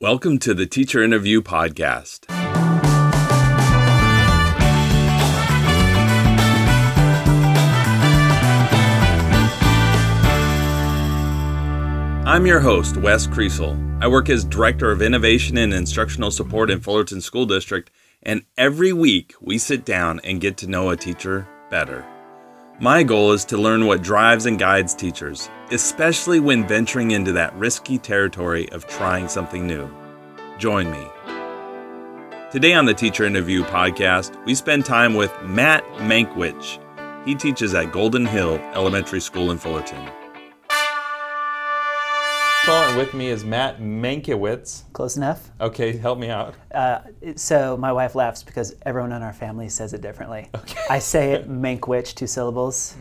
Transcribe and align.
Welcome 0.00 0.38
to 0.38 0.54
the 0.54 0.64
Teacher 0.64 1.02
Interview 1.02 1.42
Podcast. 1.42 2.26
I'm 12.24 12.46
your 12.46 12.60
host, 12.60 12.96
Wes 12.98 13.26
Creasel. 13.26 13.76
I 14.00 14.06
work 14.06 14.30
as 14.30 14.44
Director 14.44 14.92
of 14.92 15.02
Innovation 15.02 15.58
and 15.58 15.74
Instructional 15.74 16.30
Support 16.30 16.70
in 16.70 16.78
Fullerton 16.78 17.20
School 17.20 17.46
District, 17.46 17.90
and 18.22 18.44
every 18.56 18.92
week 18.92 19.34
we 19.40 19.58
sit 19.58 19.84
down 19.84 20.20
and 20.22 20.40
get 20.40 20.56
to 20.58 20.68
know 20.68 20.90
a 20.90 20.96
teacher 20.96 21.48
better. 21.70 22.06
My 22.80 23.02
goal 23.02 23.32
is 23.32 23.44
to 23.46 23.56
learn 23.56 23.86
what 23.86 24.02
drives 24.02 24.46
and 24.46 24.56
guides 24.56 24.94
teachers, 24.94 25.50
especially 25.72 26.38
when 26.38 26.64
venturing 26.64 27.10
into 27.10 27.32
that 27.32 27.52
risky 27.56 27.98
territory 27.98 28.70
of 28.70 28.86
trying 28.86 29.26
something 29.26 29.66
new. 29.66 29.90
Join 30.58 30.88
me. 30.88 31.04
Today 32.52 32.74
on 32.74 32.84
the 32.84 32.94
Teacher 32.94 33.24
Interview 33.24 33.64
podcast, 33.64 34.40
we 34.44 34.54
spend 34.54 34.84
time 34.84 35.14
with 35.14 35.32
Matt 35.42 35.82
Mankiewicz. 35.96 36.78
He 37.26 37.34
teaches 37.34 37.74
at 37.74 37.90
Golden 37.90 38.24
Hill 38.24 38.58
Elementary 38.74 39.20
School 39.20 39.50
in 39.50 39.58
Fullerton. 39.58 40.08
And 42.70 42.96
with 42.98 43.14
me 43.14 43.28
is 43.28 43.44
Matt 43.44 43.80
Mankiewicz. 43.80 44.82
Close 44.92 45.16
enough. 45.16 45.50
Okay, 45.60 45.96
help 45.96 46.18
me 46.18 46.28
out. 46.28 46.54
Uh, 46.72 47.00
so 47.34 47.76
my 47.78 47.92
wife 47.92 48.14
laughs 48.14 48.42
because 48.42 48.74
everyone 48.84 49.12
in 49.12 49.22
our 49.22 49.32
family 49.32 49.68
says 49.70 49.94
it 49.94 50.00
differently. 50.02 50.48
Okay. 50.54 50.78
I 50.90 50.98
say 50.98 51.32
it 51.32 51.48
Mankiewicz, 51.50 52.14
two 52.14 52.26
syllables. 52.26 52.94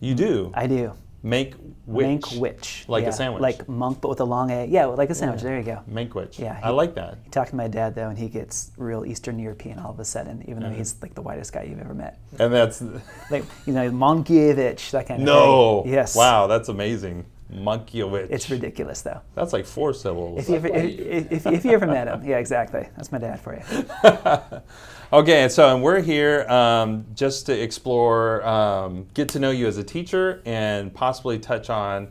You 0.00 0.14
do? 0.14 0.50
I 0.54 0.66
do. 0.66 0.92
Make 1.22 1.54
which? 1.86 2.06
Mankiewicz. 2.06 2.88
Like 2.88 3.02
yeah. 3.04 3.10
a 3.10 3.12
sandwich. 3.12 3.42
Like 3.42 3.68
monk, 3.68 4.00
but 4.00 4.08
with 4.08 4.20
a 4.20 4.24
long 4.24 4.50
A. 4.50 4.64
Yeah, 4.66 4.86
like 4.86 5.10
a 5.10 5.14
sandwich. 5.14 5.40
Yeah. 5.40 5.44
There 5.44 5.58
you 5.58 5.64
go. 5.64 5.82
Mankiewicz. 5.90 6.38
Yeah, 6.38 6.58
I 6.62 6.70
like 6.70 6.94
that. 6.94 7.18
You 7.24 7.30
talk 7.30 7.48
to 7.50 7.56
my 7.56 7.68
dad 7.68 7.94
though, 7.94 8.08
and 8.08 8.18
he 8.18 8.28
gets 8.28 8.72
real 8.78 9.04
Eastern 9.04 9.38
European 9.38 9.78
all 9.78 9.90
of 9.90 10.00
a 10.00 10.04
sudden, 10.06 10.42
even 10.48 10.60
though 10.60 10.68
Uh-huh. 10.68 10.76
he's 10.76 11.00
like 11.02 11.14
the 11.14 11.22
whitest 11.22 11.52
guy 11.52 11.64
you've 11.64 11.80
ever 11.80 11.94
met. 11.94 12.18
And 12.38 12.52
that's 12.52 12.82
Like 13.30 13.44
you 13.66 13.74
know, 13.74 13.90
Mankiewicz, 13.90 14.90
that 14.92 15.06
kind 15.06 15.22
of 15.22 15.26
thing. 15.28 15.34
no. 15.34 15.82
thing. 15.82 15.92
Yes. 15.92 16.16
Wow, 16.16 16.46
that's 16.46 16.68
amazing. 16.70 17.26
Mankiewicz. 17.52 18.28
It's 18.30 18.50
ridiculous 18.50 19.02
though. 19.02 19.20
That's 19.34 19.52
like 19.52 19.66
four 19.66 19.94
syllables. 19.94 20.40
If 20.40 20.48
you 20.48 20.54
ever, 20.56 20.68
if, 20.68 21.32
if, 21.32 21.46
if 21.46 21.64
you 21.64 21.72
ever 21.72 21.86
met 21.86 22.08
him, 22.08 22.24
yeah, 22.24 22.38
exactly. 22.38 22.88
That's 22.96 23.12
my 23.12 23.18
dad 23.18 23.40
for 23.40 23.54
you. 23.54 24.62
Okay, 25.12 25.50
so 25.50 25.74
and 25.74 25.82
we're 25.82 26.00
here 26.00 26.48
um, 26.48 27.04
just 27.14 27.44
to 27.44 27.52
explore, 27.52 28.42
um, 28.46 29.06
get 29.12 29.28
to 29.30 29.38
know 29.38 29.50
you 29.50 29.66
as 29.66 29.76
a 29.76 29.84
teacher, 29.84 30.40
and 30.46 30.92
possibly 30.94 31.38
touch 31.38 31.68
on 31.68 32.08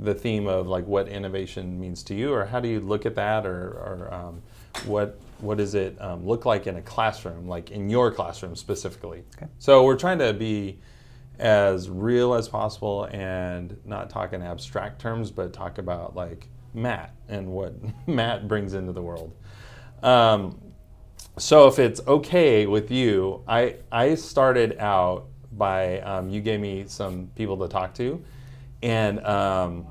the 0.00 0.14
theme 0.14 0.46
of 0.46 0.66
like 0.66 0.86
what 0.86 1.08
innovation 1.08 1.78
means 1.78 2.02
to 2.04 2.14
you, 2.14 2.32
or 2.32 2.46
how 2.46 2.58
do 2.58 2.66
you 2.66 2.80
look 2.80 3.04
at 3.04 3.14
that, 3.16 3.44
or, 3.44 3.72
or 3.72 4.14
um, 4.14 4.42
what 4.86 5.20
what 5.40 5.58
does 5.58 5.74
it 5.74 6.00
um, 6.00 6.26
look 6.26 6.46
like 6.46 6.66
in 6.66 6.76
a 6.76 6.82
classroom, 6.82 7.46
like 7.46 7.70
in 7.70 7.90
your 7.90 8.10
classroom 8.10 8.56
specifically. 8.56 9.24
Okay. 9.36 9.46
So 9.58 9.84
we're 9.84 9.98
trying 9.98 10.18
to 10.20 10.32
be 10.32 10.78
as 11.38 11.88
real 11.88 12.34
as 12.34 12.48
possible 12.48 13.04
and 13.04 13.76
not 13.84 14.10
talk 14.10 14.32
in 14.32 14.42
abstract 14.42 15.00
terms, 15.00 15.30
but 15.30 15.52
talk 15.52 15.78
about 15.78 16.16
like 16.16 16.48
Matt 16.74 17.14
and 17.28 17.48
what 17.48 17.74
Matt 18.06 18.48
brings 18.48 18.74
into 18.74 18.92
the 18.92 19.02
world. 19.02 19.34
Um, 20.02 20.60
so 21.36 21.68
if 21.68 21.78
it's 21.78 22.00
okay 22.06 22.66
with 22.66 22.90
you, 22.90 23.42
I 23.46 23.76
I 23.92 24.14
started 24.14 24.76
out 24.78 25.26
by 25.52 26.00
um, 26.00 26.28
you 26.28 26.40
gave 26.40 26.60
me 26.60 26.84
some 26.86 27.30
people 27.36 27.56
to 27.58 27.68
talk 27.68 27.94
to, 27.94 28.22
and 28.82 29.24
um, 29.24 29.86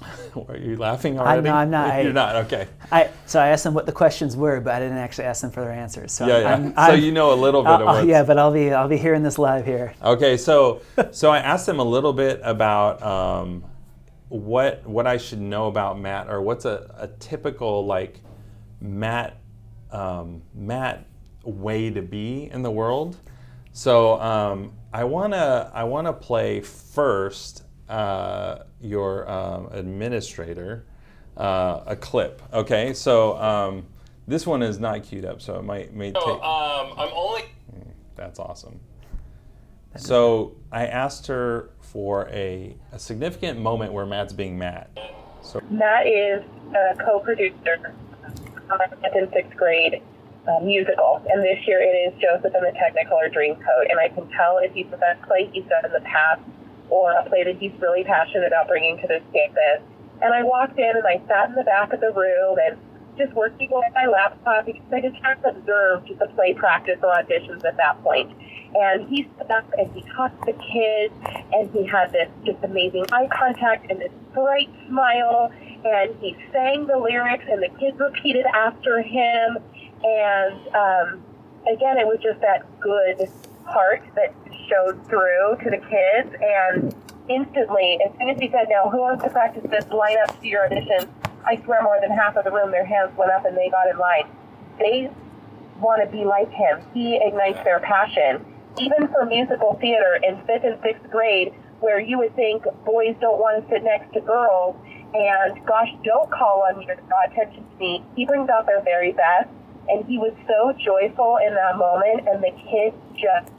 are 0.48 0.56
you 0.56 0.76
laughing 0.76 1.18
already? 1.18 1.42
no, 1.42 1.54
I'm 1.54 1.70
not. 1.70 1.86
You're 2.02 2.10
I- 2.10 2.12
not. 2.12 2.36
Okay. 2.46 2.68
I 2.92 3.10
so 3.26 3.40
I 3.40 3.48
asked 3.48 3.64
them 3.64 3.74
what 3.74 3.86
the 3.86 3.92
questions 3.92 4.36
were, 4.36 4.60
but 4.60 4.74
I 4.74 4.78
didn't 4.80 4.98
actually 4.98 5.24
ask 5.24 5.42
them 5.42 5.50
for 5.50 5.60
their 5.60 5.72
answers. 5.72 6.12
So 6.12 6.26
Yeah, 6.26 6.38
yeah. 6.38 6.54
I'm, 6.54 6.70
so 6.70 6.80
I'm- 6.80 7.00
you 7.00 7.12
know 7.12 7.32
a 7.32 7.34
little 7.34 7.62
bit 7.62 7.70
I'll- 7.70 8.06
yeah, 8.06 8.22
but 8.22 8.38
I'll 8.38 8.52
be 8.52 8.72
I'll 8.72 8.88
be 8.88 8.96
hearing 8.98 9.22
this 9.22 9.38
live 9.38 9.64
here. 9.64 9.94
Okay, 10.02 10.36
so 10.36 10.82
so 11.10 11.30
I 11.30 11.38
asked 11.38 11.66
them 11.66 11.80
a 11.80 11.84
little 11.84 12.12
bit 12.12 12.40
about 12.44 13.02
um, 13.02 13.64
what 14.28 14.86
what 14.86 15.06
I 15.06 15.16
should 15.16 15.40
know 15.40 15.66
about 15.66 15.98
Matt, 15.98 16.28
or 16.28 16.40
what's 16.42 16.64
a, 16.64 16.94
a 16.98 17.08
typical 17.18 17.84
like 17.86 18.20
Matt 18.80 19.38
um, 19.90 20.42
Matt 20.54 21.06
way 21.44 21.90
to 21.90 22.02
be 22.02 22.50
in 22.52 22.62
the 22.62 22.70
world. 22.70 23.16
So 23.72 24.20
um, 24.20 24.72
I 24.92 25.04
wanna 25.04 25.70
I 25.74 25.84
wanna 25.84 26.12
play 26.12 26.60
first 26.60 27.62
uh, 27.88 28.64
your 28.80 29.28
um, 29.30 29.68
administrator 29.72 30.84
uh, 31.36 31.82
a 31.86 31.96
clip. 31.96 32.42
Okay, 32.52 32.92
so 32.92 33.36
um, 33.38 33.86
this 34.26 34.46
one 34.46 34.62
is 34.62 34.78
not 34.78 35.04
queued 35.04 35.24
up, 35.24 35.40
so 35.40 35.56
it 35.58 35.64
might 35.64 35.94
may 35.94 36.12
take. 36.12 36.22
um, 36.26 36.92
I'm 36.96 37.10
only. 37.12 37.44
That's 38.16 38.40
awesome. 38.40 38.80
So 39.96 40.56
I 40.70 40.86
asked 40.86 41.26
her 41.28 41.70
for 41.80 42.28
a, 42.28 42.76
a 42.92 42.98
significant 42.98 43.58
moment 43.58 43.92
where 43.92 44.06
Matt's 44.06 44.32
being 44.32 44.58
Matt. 44.58 44.90
So 45.42 45.60
Matt 45.70 46.06
is 46.06 46.42
a 46.74 46.96
co-producer 47.02 47.94
on 48.70 48.80
a 48.80 48.88
fifth 48.88 49.14
and 49.14 49.28
sixth 49.32 49.56
grade 49.56 50.02
uh, 50.46 50.60
musical, 50.60 51.22
and 51.28 51.42
this 51.42 51.58
year 51.66 51.80
it 51.80 52.12
is 52.12 52.20
Joseph 52.20 52.52
and 52.54 52.66
the 52.66 52.72
Technicolor 52.78 53.32
Dreamcoat. 53.32 53.90
And 53.90 53.98
I 53.98 54.08
can 54.08 54.28
tell 54.30 54.58
if 54.58 54.72
he's 54.72 54.86
the 54.90 54.98
best 54.98 55.22
play 55.22 55.48
he's 55.52 55.64
done 55.64 55.84
in 55.86 55.92
the 55.92 56.00
past, 56.00 56.42
or 56.90 57.12
a 57.12 57.28
play 57.28 57.44
that 57.44 57.56
he's 57.58 57.72
really 57.80 58.04
passionate 58.04 58.46
about 58.46 58.68
bringing 58.68 58.98
to 58.98 59.06
this 59.06 59.22
campus. 59.32 59.82
And 60.20 60.34
I 60.34 60.42
walked 60.42 60.78
in 60.78 60.96
and 60.96 61.06
I 61.06 61.20
sat 61.28 61.50
in 61.50 61.54
the 61.54 61.64
back 61.64 61.92
of 61.92 62.00
the 62.00 62.12
room 62.12 62.58
and 62.58 62.78
just 63.16 63.32
working 63.34 63.68
on 63.70 63.82
my 63.94 64.06
laptop 64.06 64.66
because 64.66 64.82
I 64.92 65.00
just 65.00 65.16
hadn't 65.22 65.44
observed 65.44 66.08
the 66.18 66.26
play 66.34 66.54
practice 66.54 66.98
or 67.02 67.12
auditions 67.12 67.64
at 67.64 67.76
that 67.76 68.02
point. 68.02 68.32
And 68.74 69.08
he 69.08 69.28
stood 69.36 69.50
up 69.50 69.70
and 69.76 69.90
he 69.92 70.02
talked 70.14 70.38
to 70.46 70.52
the 70.52 70.58
kids 70.58 71.14
and 71.52 71.70
he 71.72 71.84
had 71.86 72.12
this 72.12 72.28
just 72.44 72.62
amazing 72.62 73.06
eye 73.12 73.28
contact 73.32 73.90
and 73.90 74.00
this 74.00 74.12
bright 74.34 74.70
smile 74.88 75.52
and 75.84 76.14
he 76.20 76.36
sang 76.52 76.86
the 76.86 76.96
lyrics 76.96 77.44
and 77.50 77.62
the 77.62 77.68
kids 77.78 77.98
repeated 77.98 78.46
after 78.46 79.02
him 79.02 79.58
and 80.02 80.74
um, 80.74 81.24
again 81.72 81.98
it 81.98 82.06
was 82.06 82.18
just 82.22 82.40
that 82.40 82.64
good 82.80 83.28
heart 83.64 84.02
that 84.14 84.34
showed 84.68 85.04
through 85.08 85.56
to 85.64 85.70
the 85.70 85.78
kids 85.78 86.34
and 86.40 86.94
instantly 87.28 87.98
as 88.04 88.12
soon 88.18 88.30
as 88.30 88.38
he 88.40 88.48
said 88.50 88.66
now 88.68 88.88
who 88.88 88.98
wants 88.98 89.22
to 89.24 89.30
practice 89.30 89.64
this 89.70 89.86
line 89.88 90.16
up 90.26 90.40
to 90.40 90.46
your 90.46 90.66
audition? 90.66 91.08
I 91.46 91.60
swear 91.64 91.82
more 91.82 91.98
than 92.00 92.10
half 92.10 92.36
of 92.36 92.44
the 92.44 92.50
room 92.50 92.70
their 92.70 92.84
hands 92.84 93.16
went 93.16 93.30
up 93.32 93.44
and 93.44 93.56
they 93.56 93.70
got 93.70 93.88
in 93.88 93.98
line. 93.98 94.28
They 94.78 95.10
want 95.80 96.02
to 96.04 96.10
be 96.10 96.24
like 96.24 96.50
him. 96.50 96.82
He 96.92 97.16
ignites 97.16 97.62
their 97.64 97.80
passion. 97.80 98.44
Even 98.78 99.08
for 99.08 99.24
musical 99.24 99.78
theater 99.80 100.20
in 100.22 100.36
fifth 100.46 100.64
and 100.64 100.78
sixth 100.82 101.10
grade 101.10 101.52
where 101.80 102.00
you 102.00 102.18
would 102.18 102.34
think 102.34 102.64
boys 102.84 103.14
don't 103.20 103.38
want 103.38 103.62
to 103.62 103.70
sit 103.70 103.84
next 103.84 104.12
to 104.12 104.20
girls 104.20 104.76
and 105.14 105.64
gosh 105.66 105.88
don't 106.04 106.30
call 106.30 106.66
on 106.68 106.78
me 106.78 106.86
to 106.86 106.94
draw 107.06 107.24
attention 107.24 107.64
to 107.64 107.76
me. 107.78 108.04
He 108.14 108.26
brings 108.26 108.48
out 108.48 108.66
their 108.66 108.82
very 108.82 109.12
best 109.12 109.48
and 109.88 110.04
he 110.06 110.18
was 110.18 110.34
so 110.46 110.72
joyful 110.76 111.38
in 111.44 111.54
that 111.54 111.78
moment 111.78 112.28
and 112.28 112.42
the 112.42 112.52
kids 112.68 112.96
just 113.16 113.50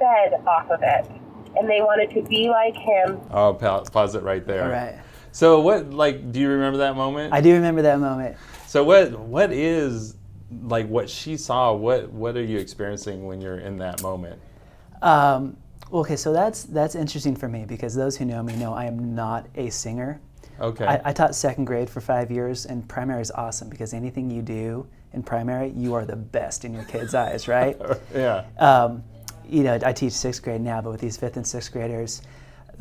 fed 0.00 0.42
off 0.46 0.68
of 0.70 0.80
it 0.82 1.06
and 1.56 1.70
they 1.70 1.80
wanted 1.80 2.10
to 2.10 2.22
be 2.22 2.48
like 2.48 2.74
him 2.74 3.20
I'll 3.30 3.54
pause 3.54 4.14
it 4.14 4.22
right 4.22 4.44
there. 4.44 4.64
All 4.64 4.70
right. 4.70 4.98
So 5.32 5.60
what 5.60 5.90
like 5.90 6.32
do 6.32 6.40
you 6.40 6.48
remember 6.48 6.78
that 6.78 6.96
moment? 6.96 7.32
I 7.32 7.40
do 7.40 7.52
remember 7.52 7.82
that 7.82 8.00
moment. 8.00 8.36
so 8.66 8.82
what 8.82 9.12
what 9.12 9.52
is 9.52 10.16
like 10.62 10.88
what 10.88 11.08
she 11.08 11.36
saw? 11.36 11.72
What 11.72 12.10
what 12.10 12.36
are 12.36 12.42
you 12.42 12.58
experiencing 12.58 13.26
when 13.26 13.40
you're 13.40 13.60
in 13.60 13.76
that 13.78 14.02
moment? 14.02 14.40
Um, 15.02 15.56
okay, 15.92 16.16
so 16.16 16.32
that's 16.32 16.64
that's 16.64 16.94
interesting 16.94 17.36
for 17.36 17.48
me 17.48 17.64
because 17.64 17.94
those 17.94 18.16
who 18.16 18.24
know 18.24 18.42
me 18.42 18.56
know 18.56 18.74
I 18.74 18.86
am 18.86 19.14
not 19.14 19.46
a 19.54 19.70
singer. 19.70 20.20
Okay. 20.60 20.84
I, 20.84 21.00
I 21.06 21.12
taught 21.12 21.34
second 21.34 21.64
grade 21.64 21.88
for 21.88 22.00
five 22.02 22.30
years, 22.30 22.66
and 22.66 22.86
primary 22.86 23.22
is 23.22 23.30
awesome 23.30 23.70
because 23.70 23.94
anything 23.94 24.30
you 24.30 24.42
do 24.42 24.86
in 25.14 25.22
primary, 25.22 25.70
you 25.70 25.94
are 25.94 26.04
the 26.04 26.16
best 26.16 26.64
in 26.66 26.74
your 26.74 26.84
kids' 26.84 27.14
eyes, 27.14 27.48
right? 27.48 27.80
yeah. 28.14 28.44
um, 28.58 29.02
you 29.50 29.62
know, 29.62 29.78
I 29.84 29.92
teach 29.92 30.12
sixth 30.12 30.42
grade 30.42 30.60
now, 30.60 30.80
but 30.80 30.90
with 30.90 31.00
these 31.00 31.16
fifth 31.16 31.36
and 31.36 31.46
sixth 31.46 31.72
graders, 31.72 32.22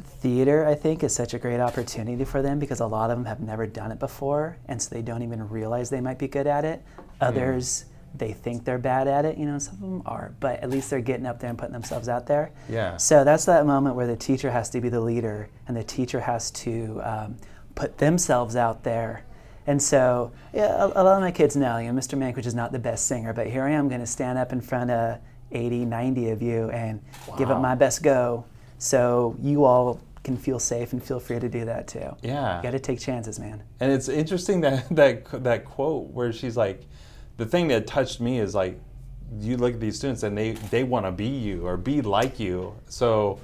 theater 0.02 0.66
I 0.66 0.76
think 0.76 1.04
is 1.04 1.14
such 1.14 1.34
a 1.34 1.40
great 1.40 1.60
opportunity 1.60 2.24
for 2.24 2.42
them 2.42 2.60
because 2.60 2.80
a 2.80 2.86
lot 2.86 3.10
of 3.10 3.18
them 3.18 3.26
have 3.26 3.40
never 3.40 3.68
done 3.68 3.92
it 3.92 4.00
before, 4.00 4.58
and 4.68 4.82
so 4.82 4.94
they 4.94 5.02
don't 5.02 5.24
even 5.24 5.48
realize 5.50 5.90
they 5.90 6.02
might 6.02 6.20
be 6.20 6.28
good 6.28 6.48
at 6.48 6.66
it. 6.66 6.82
Others, 7.22 7.86
they 8.16 8.34
think 8.34 8.66
they're 8.66 8.78
bad 8.78 9.08
at 9.08 9.26
it. 9.26 9.38
You 9.38 9.46
know, 9.46 9.60
some 9.60 9.76
of 9.76 9.82
them 9.82 10.02
are, 10.06 10.34
but 10.40 10.60
at 10.62 10.70
least 10.70 10.90
they're 10.90 11.02
getting 11.02 11.26
up 11.26 11.40
there 11.40 11.50
and 11.50 11.60
putting 11.60 11.74
themselves 11.74 12.08
out 12.10 12.28
there. 12.28 12.52
Yeah. 12.70 12.98
So 12.98 13.24
that's 13.24 13.46
that 13.46 13.66
moment 13.66 13.96
where 13.96 14.08
the 14.08 14.16
teacher 14.16 14.52
has 14.52 14.70
to 14.72 14.82
be 14.82 14.90
the 14.90 15.02
leader, 15.02 15.50
and 15.68 15.76
the 15.76 15.84
teacher 15.84 16.20
has 16.20 16.52
to 16.52 17.02
um, 17.04 17.38
put 17.76 17.98
themselves 17.98 18.56
out 18.56 18.84
there. 18.84 19.26
And 19.68 19.82
so, 19.82 20.32
yeah, 20.54 20.84
a, 20.84 20.88
a 20.88 21.04
lot 21.04 21.16
of 21.16 21.22
my 21.22 21.32
kids 21.32 21.56
know, 21.56 21.78
you 21.78 21.92
know, 21.92 22.00
Mr. 22.00 22.18
Mankiewicz 22.18 22.48
is 22.48 22.56
not 22.56 22.72
the 22.72 22.80
best 22.80 23.06
singer, 23.06 23.34
but 23.34 23.48
here 23.48 23.64
I 23.64 23.72
am 23.72 23.88
going 23.88 24.02
to 24.02 24.08
stand 24.08 24.40
up 24.40 24.52
in 24.52 24.62
front 24.62 24.90
of 24.90 25.20
80, 25.52 25.86
90 25.86 26.30
of 26.30 26.42
you 26.42 26.70
and 26.70 27.02
give 27.38 27.50
it 27.50 27.56
my 27.56 27.76
best 27.76 28.04
go. 28.04 28.46
So 28.78 29.36
you 29.42 29.66
all 29.66 30.00
can 30.24 30.38
feel 30.38 30.60
safe 30.60 30.94
and 30.94 31.04
feel 31.04 31.20
free 31.20 31.40
to 31.40 31.50
do 31.50 31.66
that 31.66 31.88
too. 31.88 32.16
Yeah. 32.22 32.58
You 32.58 32.64
got 32.64 32.72
to 32.72 32.80
take 32.80 33.00
chances, 33.00 33.40
man. 33.40 33.64
And 33.80 33.92
it's 33.92 34.10
interesting 34.10 34.62
that 34.62 34.88
that 34.96 35.44
that 35.44 35.66
quote 35.66 36.10
where 36.12 36.32
she's 36.32 36.58
like, 36.58 36.82
the 37.38 37.46
thing 37.46 37.68
that 37.70 37.88
touched 37.88 38.20
me 38.20 38.40
is 38.40 38.54
like, 38.54 38.80
you 39.40 39.58
look 39.58 39.76
at 39.76 39.80
these 39.80 39.96
students 39.98 40.24
and 40.24 40.38
they 40.38 40.52
they 40.72 40.84
want 40.84 41.06
to 41.06 41.12
be 41.12 41.28
you 41.28 41.66
or 41.66 41.78
be 41.78 42.02
like 42.02 42.40
you. 42.40 42.76
So, 42.88 43.40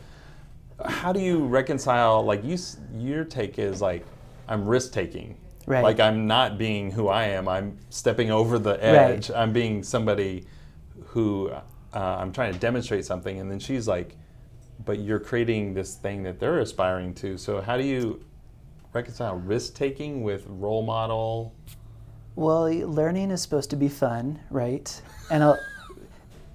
how 0.84 1.14
do 1.14 1.20
you 1.20 1.46
reconcile? 1.46 2.24
Like 2.24 2.44
you, 2.44 2.58
your 2.98 3.24
take 3.24 3.58
is 3.60 3.82
like, 3.82 4.06
I'm 4.48 4.66
risk 4.66 4.92
taking. 4.92 5.38
Right. 5.68 5.84
Like 5.84 6.00
I'm 6.00 6.28
not 6.28 6.58
being 6.58 6.92
who 6.92 7.08
I 7.08 7.26
am. 7.26 7.48
I'm 7.48 7.78
stepping 7.90 8.30
over 8.32 8.60
the 8.60 8.72
Right. 8.72 8.82
edge. 8.84 9.32
I'm 9.32 9.52
being 9.54 9.82
somebody 9.84 10.46
who 11.08 11.52
uh, 11.96 12.18
I'm 12.20 12.32
trying 12.32 12.54
to 12.54 12.60
demonstrate 12.60 13.06
something. 13.06 13.40
And 13.40 13.50
then 13.50 13.60
she's 13.60 13.88
like, 13.88 14.16
but 14.84 15.00
you're 15.00 15.20
creating 15.20 15.74
this 15.74 15.96
thing 15.96 16.24
that 16.24 16.40
they're 16.40 16.60
aspiring 16.60 17.14
to. 17.16 17.38
So 17.38 17.62
how 17.62 17.78
do 17.78 17.84
you 17.84 18.24
reconcile 18.94 19.36
risk 19.38 19.74
taking 19.74 20.22
with 20.24 20.44
role 20.48 20.84
model? 20.84 21.56
Well, 22.36 22.66
learning 22.70 23.32
is 23.32 23.42
supposed 23.42 23.70
to 23.70 23.78
be 23.78 23.88
fun, 23.88 24.40
right? 24.50 25.02
And 25.32 25.42
uh, 25.42 25.56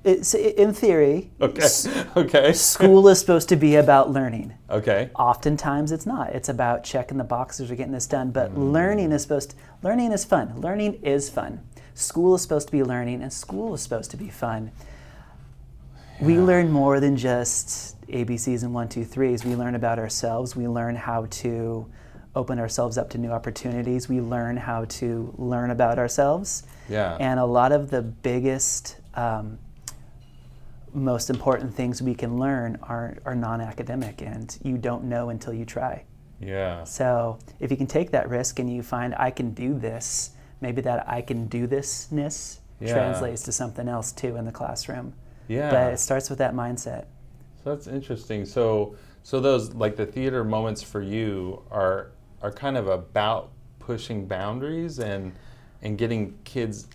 it's 0.05 0.35
in 0.35 0.75
theory, 0.75 1.31
Okay. 1.41 1.67
Okay. 2.17 2.53
school 2.53 3.09
is 3.09 3.19
supposed 3.19 3.49
to 3.49 3.57
be 3.57 3.77
about 3.77 4.11
learning. 4.11 4.53
Okay. 4.69 5.11
Oftentimes 5.19 5.91
it's 5.93 6.05
not. 6.07 6.31
It's 6.31 6.51
about 6.51 6.85
checking 6.85 7.17
the 7.17 7.25
boxes 7.25 7.71
or 7.71 7.75
getting 7.77 7.93
this 7.93 8.07
done. 8.07 8.31
But 8.31 8.55
Mm. 8.55 8.73
learning 8.73 9.13
is 9.13 9.23
supposed 9.23 9.51
to, 9.51 9.57
learning 9.83 10.13
is 10.13 10.25
fun. 10.27 10.61
Learning 10.61 10.95
is 11.03 11.31
fun. 11.31 11.61
School 11.95 12.35
is 12.35 12.43
supposed 12.43 12.69
to 12.69 12.73
be 12.73 12.83
learning 12.83 13.23
and 13.23 13.33
school 13.33 13.73
is 13.75 13.81
supposed 13.81 14.11
to 14.11 14.17
be 14.19 14.29
fun. 14.29 14.71
We 16.21 16.39
learn 16.39 16.71
more 16.71 17.01
than 17.01 17.17
just 17.17 17.99
ABCs 18.09 18.63
and 18.63 18.75
one, 18.75 18.89
two, 18.89 19.05
threes. 19.05 19.45
We 19.45 19.57
learn 19.57 19.75
about 19.75 19.99
ourselves. 19.99 20.55
We 20.55 20.69
learn 20.69 20.95
how 20.95 21.27
to 21.31 21.87
open 22.35 22.59
ourselves 22.59 22.99
up 22.99 23.11
to 23.11 23.19
new 23.19 23.31
opportunities. 23.31 24.09
We 24.09 24.21
learn 24.21 24.57
how 24.57 24.85
to 24.87 25.35
learn 25.39 25.71
about 25.71 25.99
ourselves. 25.99 26.65
Yeah. 26.89 27.17
And 27.19 27.41
a 27.41 27.45
lot 27.45 27.73
of 27.73 27.91
the 27.91 28.03
biggest, 28.03 28.97
um, 29.15 29.59
most 30.93 31.31
important 31.31 31.75
things 31.75 32.03
we 32.03 32.15
can 32.15 32.39
learn 32.39 32.79
are, 32.83 33.17
are 33.25 33.35
non 33.35 33.61
academic, 33.61 34.21
and 34.23 34.57
you 34.63 34.77
don't 34.77 35.05
know 35.05 35.31
until 35.31 35.55
you 35.55 35.65
try. 35.65 36.05
Yeah. 36.41 36.85
So 36.85 37.39
if 37.61 37.71
you 37.71 37.77
can 37.77 37.87
take 37.87 38.11
that 38.11 38.29
risk 38.29 38.59
and 38.59 38.73
you 38.73 38.83
find 38.83 39.15
I 39.15 39.31
can 39.31 39.53
do 39.55 39.79
this, 39.79 40.31
maybe 40.61 40.83
that 40.83 41.09
I 41.09 41.23
can 41.23 41.47
do 41.47 41.67
thisness 41.67 42.59
Yeah. 42.81 42.93
translates 42.93 43.43
to 43.45 43.53
something 43.53 43.89
else 43.89 44.13
too 44.13 44.37
in 44.37 44.45
the 44.45 44.53
classroom. 44.53 45.15
Yeah. 45.51 45.71
But 45.71 45.93
it 45.95 45.99
starts 45.99 46.31
with 46.31 46.39
that 46.39 46.55
mindset. 46.55 47.07
So 47.63 47.75
that's 47.75 47.89
interesting. 47.89 48.47
So 48.47 48.95
so 49.25 49.41
those 49.41 49.75
like 49.75 49.97
the 49.97 50.07
theater 50.07 50.45
moments 50.45 50.83
for 50.83 51.03
you 51.03 51.63
are 51.71 52.13
are 52.41 52.53
kind 52.53 52.77
of 52.77 52.87
about 52.87 53.51
pushing 53.81 54.27
boundaries 54.27 55.01
and 55.01 55.33
and 55.83 55.99
getting 55.99 56.39
kids 56.45 56.87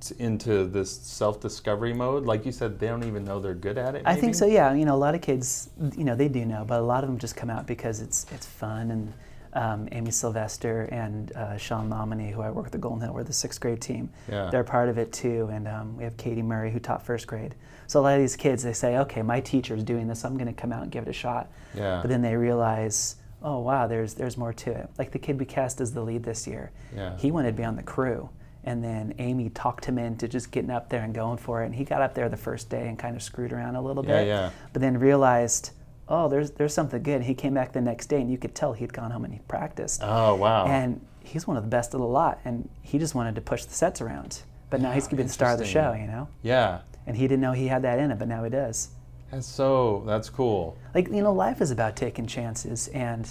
t- 0.00 0.16
into 0.18 0.64
this 0.64 0.90
self-discovery 0.90 1.92
mode. 1.92 2.24
Like 2.24 2.44
you 2.44 2.50
said, 2.50 2.80
they 2.80 2.88
don't 2.88 3.04
even 3.04 3.24
know 3.24 3.38
they're 3.38 3.54
good 3.54 3.78
at 3.78 3.94
it. 3.94 4.02
I 4.04 4.16
think 4.16 4.34
so. 4.34 4.44
Yeah, 4.44 4.74
you 4.74 4.84
know, 4.84 4.94
a 4.94 4.96
lot 4.96 5.14
of 5.14 5.20
kids, 5.20 5.70
you 5.96 6.04
know, 6.04 6.16
they 6.16 6.28
do 6.28 6.44
know, 6.44 6.64
but 6.66 6.80
a 6.80 6.82
lot 6.82 7.04
of 7.04 7.10
them 7.10 7.18
just 7.18 7.36
come 7.36 7.48
out 7.48 7.66
because 7.66 8.00
it's 8.00 8.26
it's 8.32 8.46
fun. 8.46 8.90
And 8.90 9.12
um, 9.52 9.88
Amy 9.92 10.10
Sylvester 10.10 10.82
and 10.92 11.32
uh, 11.32 11.56
Sean 11.56 11.88
Momini, 11.90 12.30
who 12.32 12.40
I 12.40 12.50
work 12.50 12.64
with 12.66 12.74
at 12.74 12.80
Golden 12.80 13.00
Hill, 13.00 13.12
we're 13.14 13.24
the 13.24 13.32
sixth 13.32 13.60
grade 13.60 13.80
team. 13.80 14.10
Yeah. 14.30 14.48
They're 14.50 14.64
part 14.64 14.88
of 14.88 14.98
it 14.98 15.12
too. 15.12 15.48
And 15.52 15.66
um, 15.66 15.96
we 15.96 16.04
have 16.04 16.16
Katie 16.16 16.42
Murray, 16.42 16.70
who 16.70 16.78
taught 16.78 17.04
first 17.04 17.26
grade. 17.26 17.54
So 17.86 18.00
a 18.00 18.02
lot 18.02 18.14
of 18.14 18.20
these 18.20 18.36
kids, 18.36 18.62
they 18.62 18.72
say, 18.72 18.98
okay, 18.98 19.22
my 19.22 19.40
teacher's 19.40 19.82
doing 19.82 20.06
this. 20.06 20.24
I'm 20.24 20.34
going 20.34 20.46
to 20.46 20.52
come 20.52 20.72
out 20.72 20.82
and 20.84 20.92
give 20.92 21.02
it 21.06 21.10
a 21.10 21.12
shot. 21.12 21.50
Yeah. 21.74 21.98
But 22.02 22.08
then 22.08 22.22
they 22.22 22.36
realize, 22.36 23.16
oh 23.42 23.58
wow, 23.60 23.86
there's 23.86 24.14
there's 24.14 24.36
more 24.36 24.52
to 24.52 24.70
it. 24.70 24.88
Like 24.98 25.10
the 25.10 25.18
kid 25.18 25.38
we 25.40 25.46
cast 25.46 25.80
as 25.80 25.92
the 25.92 26.02
lead 26.02 26.22
this 26.22 26.46
year. 26.46 26.70
Yeah. 26.94 27.16
He 27.16 27.30
wanted 27.30 27.52
to 27.52 27.56
be 27.56 27.64
on 27.64 27.74
the 27.76 27.82
crew. 27.82 28.28
And 28.62 28.84
then 28.84 29.14
Amy 29.18 29.48
talked 29.48 29.86
him 29.86 29.96
into 29.98 30.28
just 30.28 30.50
getting 30.52 30.68
up 30.70 30.90
there 30.90 31.02
and 31.02 31.14
going 31.14 31.38
for 31.38 31.62
it. 31.62 31.66
And 31.66 31.74
he 31.74 31.82
got 31.82 32.02
up 32.02 32.14
there 32.14 32.28
the 32.28 32.36
first 32.36 32.68
day 32.68 32.88
and 32.88 32.98
kind 32.98 33.16
of 33.16 33.22
screwed 33.22 33.54
around 33.54 33.74
a 33.76 33.80
little 33.80 34.04
Yeah, 34.04 34.18
bit. 34.18 34.26
yeah. 34.28 34.50
But 34.74 34.82
then 34.82 34.98
realized, 34.98 35.70
oh, 36.10 36.28
there's 36.28 36.50
there's 36.52 36.74
something 36.74 37.02
good. 37.02 37.22
He 37.22 37.34
came 37.34 37.54
back 37.54 37.72
the 37.72 37.80
next 37.80 38.06
day 38.06 38.20
and 38.20 38.30
you 38.30 38.36
could 38.36 38.54
tell 38.54 38.72
he'd 38.74 38.92
gone 38.92 39.10
home 39.10 39.24
and 39.24 39.32
he 39.32 39.40
practiced. 39.48 40.00
Oh 40.02 40.34
wow. 40.34 40.66
And 40.66 41.00
he's 41.22 41.46
one 41.46 41.56
of 41.56 41.62
the 41.62 41.68
best 41.70 41.94
of 41.94 42.00
the 42.00 42.06
lot. 42.06 42.40
And 42.44 42.68
he 42.82 42.98
just 42.98 43.14
wanted 43.14 43.34
to 43.36 43.40
push 43.40 43.64
the 43.64 43.74
sets 43.74 44.00
around. 44.00 44.42
But 44.68 44.80
now 44.80 44.92
he's 44.92 45.04
going 45.04 45.16
to 45.16 45.16
be 45.16 45.22
the 45.24 45.32
star 45.32 45.52
of 45.52 45.58
the 45.58 45.64
show, 45.64 45.92
you 45.94 46.06
know? 46.06 46.28
yeah. 46.42 46.80
And 47.06 47.16
he 47.16 47.24
didn't 47.24 47.40
know 47.40 47.52
he 47.52 47.66
had 47.66 47.82
that 47.82 47.98
in 47.98 48.10
it, 48.12 48.18
but 48.20 48.28
now 48.28 48.44
he 48.44 48.50
does. 48.50 48.90
That's 49.30 49.46
so 49.46 50.02
that's 50.06 50.28
cool. 50.30 50.76
Like, 50.94 51.08
you 51.08 51.22
know, 51.22 51.32
life 51.32 51.60
is 51.60 51.70
about 51.70 51.96
taking 51.96 52.26
chances. 52.26 52.88
And 52.88 53.28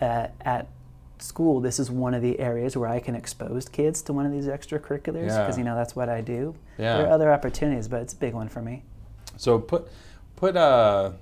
uh, 0.00 0.28
at 0.42 0.68
school, 1.18 1.60
this 1.60 1.78
is 1.78 1.90
one 1.90 2.14
of 2.14 2.22
the 2.22 2.38
areas 2.38 2.76
where 2.76 2.88
I 2.88 3.00
can 3.00 3.14
expose 3.14 3.68
kids 3.68 4.00
to 4.02 4.12
one 4.12 4.24
of 4.24 4.32
these 4.32 4.46
extracurriculars 4.46 5.24
because, 5.26 5.56
Yeah. 5.56 5.58
you 5.58 5.64
know, 5.64 5.74
that's 5.74 5.94
what 5.96 6.08
I 6.08 6.20
do. 6.20 6.54
Yeah. 6.78 6.98
There 6.98 7.06
are 7.06 7.10
other 7.10 7.32
opportunities, 7.32 7.88
but 7.88 8.00
it's 8.02 8.12
a 8.12 8.16
big 8.16 8.34
one 8.34 8.48
for 8.48 8.62
me. 8.62 8.84
So 9.36 9.58
put 9.58 9.88
put 10.36 10.56
uh 10.56 11.12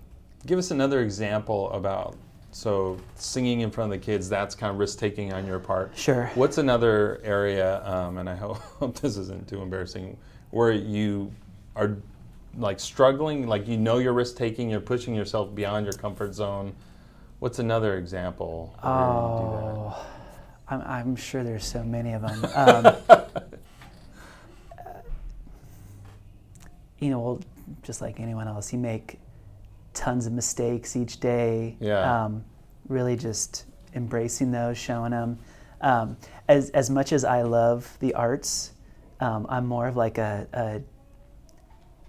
give 0.44 0.58
us 0.58 0.70
another 0.70 1.00
example 1.00 1.70
about 1.72 2.16
so 2.52 2.96
singing 3.16 3.60
in 3.60 3.70
front 3.70 3.92
of 3.92 4.00
the 4.00 4.04
kids 4.04 4.28
that's 4.28 4.54
kind 4.54 4.70
of 4.70 4.78
risk 4.78 4.98
taking 4.98 5.32
on 5.32 5.46
your 5.46 5.58
part. 5.58 5.92
Sure. 5.96 6.30
What's 6.34 6.58
another 6.58 7.20
area 7.22 7.84
um, 7.84 8.18
and 8.18 8.28
I 8.28 8.34
hope, 8.34 8.56
hope 8.78 8.98
this 8.98 9.16
isn't 9.16 9.48
too 9.48 9.60
embarrassing 9.60 10.16
where 10.50 10.72
you 10.72 11.30
are 11.74 11.98
like 12.56 12.80
struggling 12.80 13.46
like 13.46 13.68
you 13.68 13.76
know 13.76 13.98
you're 13.98 14.14
risk 14.14 14.36
taking 14.36 14.70
you're 14.70 14.80
pushing 14.80 15.14
yourself 15.14 15.54
beyond 15.54 15.84
your 15.86 15.92
comfort 15.92 16.34
zone. 16.34 16.74
What's 17.38 17.58
another 17.58 17.98
example? 17.98 18.74
where 18.80 18.90
do 18.90 19.56
that? 19.56 19.66
Oh, 19.68 20.06
I'm, 20.68 20.80
I'm 20.80 21.16
sure 21.16 21.44
there's 21.44 21.66
so 21.66 21.82
many 21.84 22.12
of 22.12 22.22
them. 22.22 22.46
Um, 22.56 22.96
you 26.98 27.10
know, 27.10 27.20
well, 27.20 27.40
just 27.82 28.00
like 28.00 28.20
anyone 28.20 28.48
else, 28.48 28.72
you 28.72 28.78
make 28.78 29.18
tons 29.96 30.26
of 30.26 30.32
mistakes 30.32 30.94
each 30.94 31.18
day. 31.18 31.76
Yeah. 31.80 32.24
Um, 32.24 32.44
really 32.88 33.16
just 33.16 33.64
embracing 33.94 34.52
those, 34.52 34.78
showing 34.78 35.10
them. 35.10 35.38
Um, 35.80 36.16
as, 36.48 36.70
as 36.70 36.88
much 36.90 37.12
as 37.12 37.24
I 37.24 37.42
love 37.42 37.96
the 38.00 38.14
arts, 38.14 38.72
um, 39.20 39.46
I'm 39.48 39.66
more 39.66 39.88
of 39.88 39.96
like 39.96 40.18
a, 40.18 40.46
a 40.52 40.80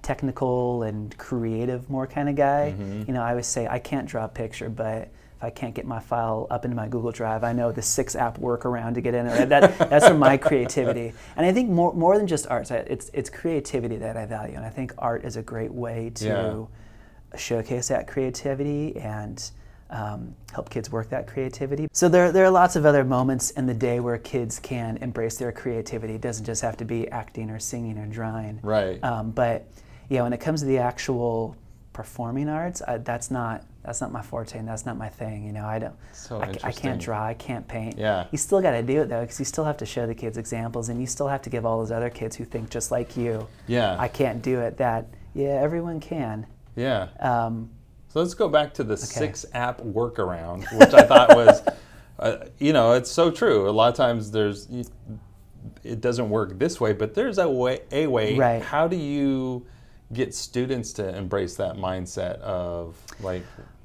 technical 0.01 0.83
and 0.83 1.17
creative 1.17 1.89
more 1.89 2.05
kind 2.07 2.29
of 2.29 2.35
guy. 2.35 2.75
You 3.07 3.13
know, 3.13 3.21
I 3.21 3.31
always 3.31 3.47
say 3.47 3.67
I 3.67 3.79
can't 3.79 4.07
draw 4.07 4.25
a 4.25 4.29
picture, 4.29 4.69
but 4.69 5.09
if 5.37 5.43
I 5.43 5.49
can't 5.49 5.75
get 5.75 5.85
my 5.85 5.99
file 5.99 6.47
up 6.49 6.65
into 6.65 6.75
my 6.75 6.87
Google 6.87 7.11
Drive, 7.11 7.43
I 7.43 7.53
know 7.53 7.71
the 7.71 7.81
six 7.81 8.15
app 8.15 8.39
workaround 8.39 8.95
to 8.95 9.01
get 9.01 9.13
in 9.13 9.27
there. 9.27 9.45
That, 9.45 9.77
that's 9.89 10.11
my 10.13 10.37
creativity. 10.37 11.13
And 11.35 11.45
I 11.45 11.51
think 11.51 11.69
more, 11.69 11.93
more 11.93 12.17
than 12.17 12.25
just 12.25 12.47
arts, 12.47 12.71
it's, 12.71 13.11
it's 13.13 13.29
creativity 13.29 13.97
that 13.97 14.17
I 14.17 14.25
value. 14.25 14.55
And 14.55 14.65
I 14.65 14.69
think 14.69 14.93
art 14.97 15.23
is 15.25 15.35
a 15.35 15.43
great 15.43 15.71
way 15.71 16.11
to 16.15 16.67
showcase 17.35 17.87
that 17.89 18.07
creativity 18.07 18.95
and 18.97 19.51
um, 19.89 20.35
help 20.53 20.69
kids 20.69 20.91
work 20.91 21.09
that 21.09 21.27
creativity. 21.27 21.87
So 21.93 22.09
there, 22.09 22.31
there 22.31 22.45
are 22.45 22.49
lots 22.49 22.75
of 22.75 22.85
other 22.85 23.03
moments 23.03 23.51
in 23.51 23.65
the 23.65 23.73
day 23.73 23.99
where 23.99 24.17
kids 24.17 24.59
can 24.59 24.97
embrace 24.97 25.37
their 25.37 25.51
creativity. 25.51 26.15
It 26.15 26.21
doesn't 26.21 26.45
just 26.45 26.61
have 26.61 26.77
to 26.77 26.85
be 26.85 27.07
acting 27.09 27.49
or 27.49 27.59
singing 27.59 27.97
or 27.97 28.05
drawing. 28.05 28.59
Right. 28.63 29.01
Um, 29.03 29.31
but 29.31 29.67
yeah, 30.09 30.23
when 30.23 30.33
it 30.33 30.39
comes 30.39 30.61
to 30.61 30.65
the 30.65 30.77
actual 30.79 31.55
performing 31.93 32.49
arts, 32.49 32.81
I, 32.87 32.97
that's 32.97 33.31
not 33.31 33.63
that's 33.83 34.01
not 34.01 34.11
my 34.11 34.21
forte 34.21 34.59
and 34.59 34.67
that's 34.67 34.85
not 34.85 34.97
my 34.97 35.07
thing. 35.07 35.45
You 35.45 35.53
know, 35.53 35.65
I 35.65 35.79
don't. 35.79 35.95
So 36.11 36.41
I, 36.41 36.53
I 36.61 36.71
can't 36.73 36.99
draw. 36.99 37.25
I 37.25 37.33
can't 37.33 37.65
paint. 37.65 37.97
Yeah. 37.97 38.27
You 38.31 38.37
still 38.37 38.61
got 38.61 38.71
to 38.71 38.83
do 38.83 39.01
it 39.01 39.09
though, 39.09 39.21
because 39.21 39.39
you 39.39 39.45
still 39.45 39.63
have 39.63 39.77
to 39.77 39.85
show 39.85 40.05
the 40.05 40.13
kids 40.13 40.37
examples, 40.37 40.89
and 40.89 40.99
you 40.99 41.07
still 41.07 41.29
have 41.29 41.41
to 41.43 41.49
give 41.49 41.65
all 41.65 41.79
those 41.79 41.91
other 41.91 42.09
kids 42.09 42.35
who 42.35 42.43
think 42.43 42.69
just 42.69 42.91
like 42.91 43.15
you. 43.15 43.47
Yeah. 43.65 43.95
I 43.97 44.09
can't 44.09 44.41
do 44.41 44.59
it. 44.59 44.77
That 44.77 45.07
yeah, 45.33 45.59
everyone 45.61 46.01
can. 46.01 46.45
Yeah. 46.77 47.07
Um, 47.19 47.69
So 48.07 48.21
let's 48.21 48.33
go 48.33 48.47
back 48.47 48.73
to 48.75 48.83
the 48.85 48.95
six 48.95 49.45
app 49.53 49.81
workaround, 49.81 50.63
which 50.79 50.93
I 50.93 51.03
thought 51.03 51.35
was, 51.35 51.61
uh, 52.19 52.45
you 52.57 52.71
know, 52.71 52.93
it's 52.93 53.11
so 53.11 53.29
true. 53.29 53.69
A 53.69 53.71
lot 53.71 53.89
of 53.89 53.95
times 53.95 54.31
there's, 54.31 54.69
it 55.83 55.99
doesn't 55.99 56.29
work 56.29 56.57
this 56.57 56.79
way, 56.79 56.93
but 56.93 57.13
there's 57.13 57.37
a 57.37 57.49
way. 57.49 57.81
A 57.91 58.07
way. 58.07 58.37
Right. 58.37 58.61
How 58.61 58.87
do 58.87 58.95
you 58.95 59.65
get 60.13 60.33
students 60.33 60.93
to 60.93 61.15
embrace 61.17 61.55
that 61.57 61.75
mindset 61.75 62.39
of 62.39 62.95
like, 63.19 63.43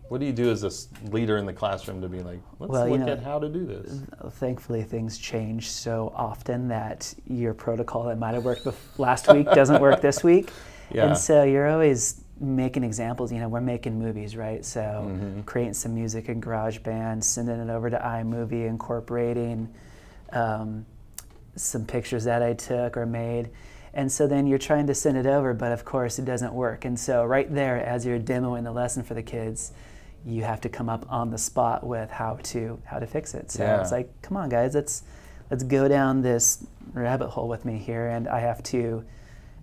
what 0.08 0.20
do 0.20 0.26
you 0.26 0.32
do 0.32 0.50
as 0.50 0.62
a 0.62 0.70
leader 1.10 1.38
in 1.38 1.46
the 1.46 1.52
classroom 1.52 2.00
to 2.02 2.08
be 2.08 2.20
like, 2.20 2.38
let's 2.60 2.70
Well, 2.70 2.86
you 2.86 2.96
look 2.96 3.06
know, 3.06 3.12
at 3.14 3.22
how 3.22 3.38
to 3.40 3.48
do 3.48 3.66
this? 3.66 4.00
thankfully, 4.34 4.82
things 4.84 5.18
change 5.18 5.70
so 5.70 6.12
often 6.14 6.68
that 6.68 7.12
your 7.26 7.54
protocol 7.54 8.04
that 8.04 8.18
might 8.18 8.34
have 8.34 8.44
worked 8.44 8.66
last 8.98 9.32
week 9.32 9.46
doesn't 9.52 9.80
work 9.80 10.00
this 10.00 10.22
week. 10.22 10.50
Yeah. 10.94 11.06
And 11.06 11.16
so 11.16 11.42
you're 11.42 11.68
always 11.68 12.21
making 12.42 12.82
examples. 12.84 13.32
You 13.32 13.38
know, 13.38 13.48
we're 13.48 13.60
making 13.60 13.98
movies, 13.98 14.36
right? 14.36 14.64
So 14.64 14.80
Mm-hmm. 14.80 15.40
creating 15.42 15.74
some 15.74 15.94
music 15.94 16.28
in 16.28 16.40
GarageBand, 16.40 17.22
sending 17.24 17.58
it 17.60 17.70
over 17.70 17.88
to 17.88 17.96
iMovie, 17.98 18.66
incorporating 18.66 19.72
um, 20.32 20.84
some 21.56 21.86
pictures 21.86 22.24
that 22.24 22.42
I 22.42 22.54
took 22.54 22.96
or 22.96 23.06
made. 23.06 23.50
And 23.94 24.10
so 24.10 24.26
then 24.26 24.46
you're 24.46 24.58
trying 24.58 24.86
to 24.86 24.94
send 24.94 25.18
it 25.18 25.26
over, 25.26 25.52
but 25.54 25.70
of 25.72 25.84
course 25.84 26.18
it 26.18 26.24
doesn't 26.24 26.52
work. 26.54 26.84
And 26.84 26.98
so 26.98 27.24
right 27.24 27.52
there, 27.54 27.76
as 27.84 28.06
you're 28.06 28.18
demoing 28.18 28.64
the 28.64 28.72
lesson 28.72 29.02
for 29.02 29.14
the 29.14 29.22
kids, 29.22 29.72
you 30.24 30.44
have 30.44 30.60
to 30.62 30.68
come 30.68 30.88
up 30.88 31.04
on 31.10 31.30
the 31.30 31.36
spot 31.38 31.84
with 31.86 32.10
how 32.10 32.38
to 32.44 32.80
how 32.84 32.98
to 32.98 33.06
fix 33.06 33.34
it. 33.34 33.50
So 33.50 33.64
Yeah. 33.64 33.80
it's 33.80 33.92
like, 33.92 34.08
come 34.22 34.36
on, 34.36 34.48
guys, 34.48 34.74
let's 34.74 35.02
let's 35.50 35.62
go 35.64 35.88
down 35.88 36.22
this 36.22 36.64
rabbit 36.94 37.28
hole 37.28 37.48
with 37.48 37.64
me 37.64 37.76
here, 37.78 38.06
and 38.08 38.28
I 38.28 38.40
have 38.40 38.62
to 38.64 39.04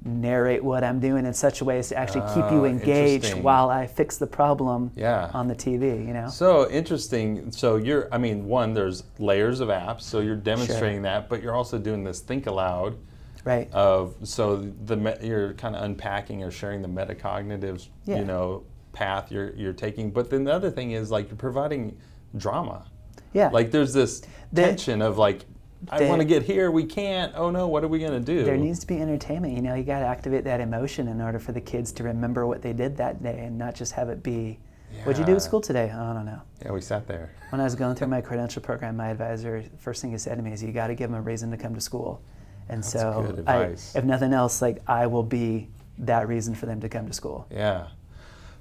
narrate 0.05 0.63
what 0.63 0.83
I'm 0.83 0.99
doing 0.99 1.25
in 1.25 1.33
such 1.33 1.61
a 1.61 1.65
way 1.65 1.79
as 1.79 1.89
to 1.89 1.97
actually 1.97 2.21
keep 2.33 2.51
you 2.51 2.61
Oh, 2.61 2.65
engaged 2.65 3.15
interesting. 3.25 3.43
while 3.43 3.69
I 3.69 3.85
fix 3.85 4.17
the 4.17 4.27
problem 4.27 4.91
Yeah. 4.95 5.29
on 5.33 5.47
the 5.47 5.55
TV. 5.55 6.05
You 6.07 6.13
know, 6.13 6.27
So 6.29 6.69
interesting. 6.69 7.51
So 7.51 7.75
you're, 7.75 8.07
I 8.11 8.17
mean, 8.17 8.45
one, 8.45 8.73
there's 8.73 9.03
layers 9.17 9.59
of 9.59 9.69
apps, 9.69 10.01
so 10.01 10.19
you're 10.21 10.35
demonstrating 10.37 11.01
that, 11.03 11.27
but 11.29 11.41
you're 11.43 11.55
also 11.55 11.77
doing 11.77 12.03
this 12.03 12.21
think 12.21 12.47
aloud 12.47 12.95
right? 13.43 13.69
of, 13.73 14.15
so 14.23 14.55
the 14.85 14.95
me- 14.95 15.15
you're 15.21 15.53
kind 15.53 15.75
of 15.75 15.83
unpacking 15.83 16.43
or 16.43 16.51
sharing 16.51 16.81
the 16.81 16.87
metacognitive, 16.87 17.87
Yeah. 18.05 18.19
you 18.19 18.25
know, 18.25 18.63
path 18.93 19.31
you're 19.31 19.51
you're 19.55 19.73
taking. 19.73 20.11
But 20.11 20.29
then 20.29 20.43
the 20.45 20.53
other 20.53 20.71
thing 20.71 20.91
is 20.91 21.11
like 21.11 21.27
you're 21.29 21.37
providing 21.37 21.97
drama. 22.37 22.85
yeah, 23.33 23.49
Like 23.49 23.69
there's 23.71 23.93
this 23.93 24.21
The- 24.53 24.61
tension 24.63 25.01
of 25.01 25.17
like, 25.17 25.45
I 25.89 26.01
want 26.07 26.19
to 26.19 26.25
get 26.25 26.43
here, 26.43 26.71
we 26.71 26.83
can't. 26.85 27.33
Oh 27.35 27.49
no, 27.49 27.67
what 27.67 27.83
are 27.83 27.87
we 27.87 27.99
gonna 27.99 28.19
do? 28.19 28.43
there 28.43 28.57
needs 28.57 28.79
to 28.79 28.87
be 28.87 29.01
entertainment. 29.01 29.53
You 29.55 29.61
know, 29.61 29.75
you 29.75 29.83
got 29.83 29.99
to 29.99 30.05
activate 30.05 30.43
that 30.43 30.59
emotion 30.59 31.07
in 31.07 31.21
order 31.21 31.39
for 31.39 31.51
the 31.53 31.61
kids 31.61 31.91
to 31.93 32.03
remember 32.03 32.45
what 32.45 32.61
they 32.61 32.73
did 32.73 32.97
that 32.97 33.23
day, 33.23 33.39
and 33.45 33.57
not 33.57 33.75
just 33.75 33.93
have 33.93 34.09
it 34.09 34.21
be, 34.21 34.59
"What'd 35.03 35.17
you 35.17 35.25
do 35.25 35.35
at 35.35 35.41
school 35.41 35.61
today?" 35.61 35.89
I 35.89 36.13
don't 36.13 36.25
know. 36.25 36.41
yeah, 36.63 36.71
we 36.71 36.81
sat 36.81 37.07
there. 37.07 37.31
When 37.49 37.61
I 37.61 37.63
was 37.63 37.75
going 37.75 37.95
through 37.95 38.07
my 38.07 38.21
credential 38.21 38.61
program, 38.61 38.97
my 38.97 39.07
advisor 39.09 39.63
first 39.77 40.01
thing 40.01 40.11
he 40.11 40.17
said 40.17 40.35
to 40.35 40.43
me 40.43 40.51
is, 40.51 40.61
"You 40.61 40.71
got 40.73 40.87
to 40.87 40.95
give 40.95 41.09
them 41.11 41.17
a 41.19 41.21
reason 41.21 41.49
to 41.51 41.57
come 41.57 41.73
to 41.75 41.81
school." 41.81 42.21
And 42.67 42.83
That's 42.83 42.91
so, 42.91 43.43
I, 43.47 43.63
if 43.97 44.03
nothing 44.03 44.33
else, 44.33 44.61
like 44.61 44.81
I 44.87 45.07
will 45.07 45.23
be 45.23 45.69
that 45.99 46.27
reason 46.27 46.53
for 46.55 46.65
them 46.67 46.79
to 46.81 46.89
come 46.89 47.07
to 47.07 47.13
school. 47.13 47.47
Yeah. 47.49 47.87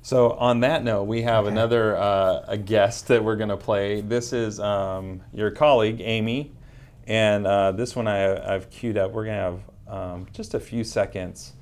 So 0.01 0.31
on 0.33 0.61
that 0.61 0.83
note, 0.85 1.03
we 1.05 1.23
have 1.23 1.45
Okay. 1.45 1.53
another 1.53 1.97
uh, 1.97 2.45
a 2.47 2.57
guest 2.57 3.09
that 3.09 3.23
we're 3.23 3.37
going 3.37 3.51
to 3.51 3.57
play. 3.57 4.01
This 4.01 4.33
is 4.33 4.61
um, 4.61 5.21
your 5.35 5.51
colleague 5.51 6.01
Amy, 6.01 6.53
and 7.09 7.47
uh, 7.47 7.73
this 7.73 7.97
one 7.97 8.07
I, 8.07 8.55
I've 8.55 8.71
queued 8.71 8.99
up. 8.99 9.12
We're 9.12 9.25
going 9.25 9.37
to 9.37 9.43
have 9.43 9.61
um, 9.88 10.27
just 10.33 10.53
a 10.53 10.61
few 10.61 10.85
seconds. 10.85 11.55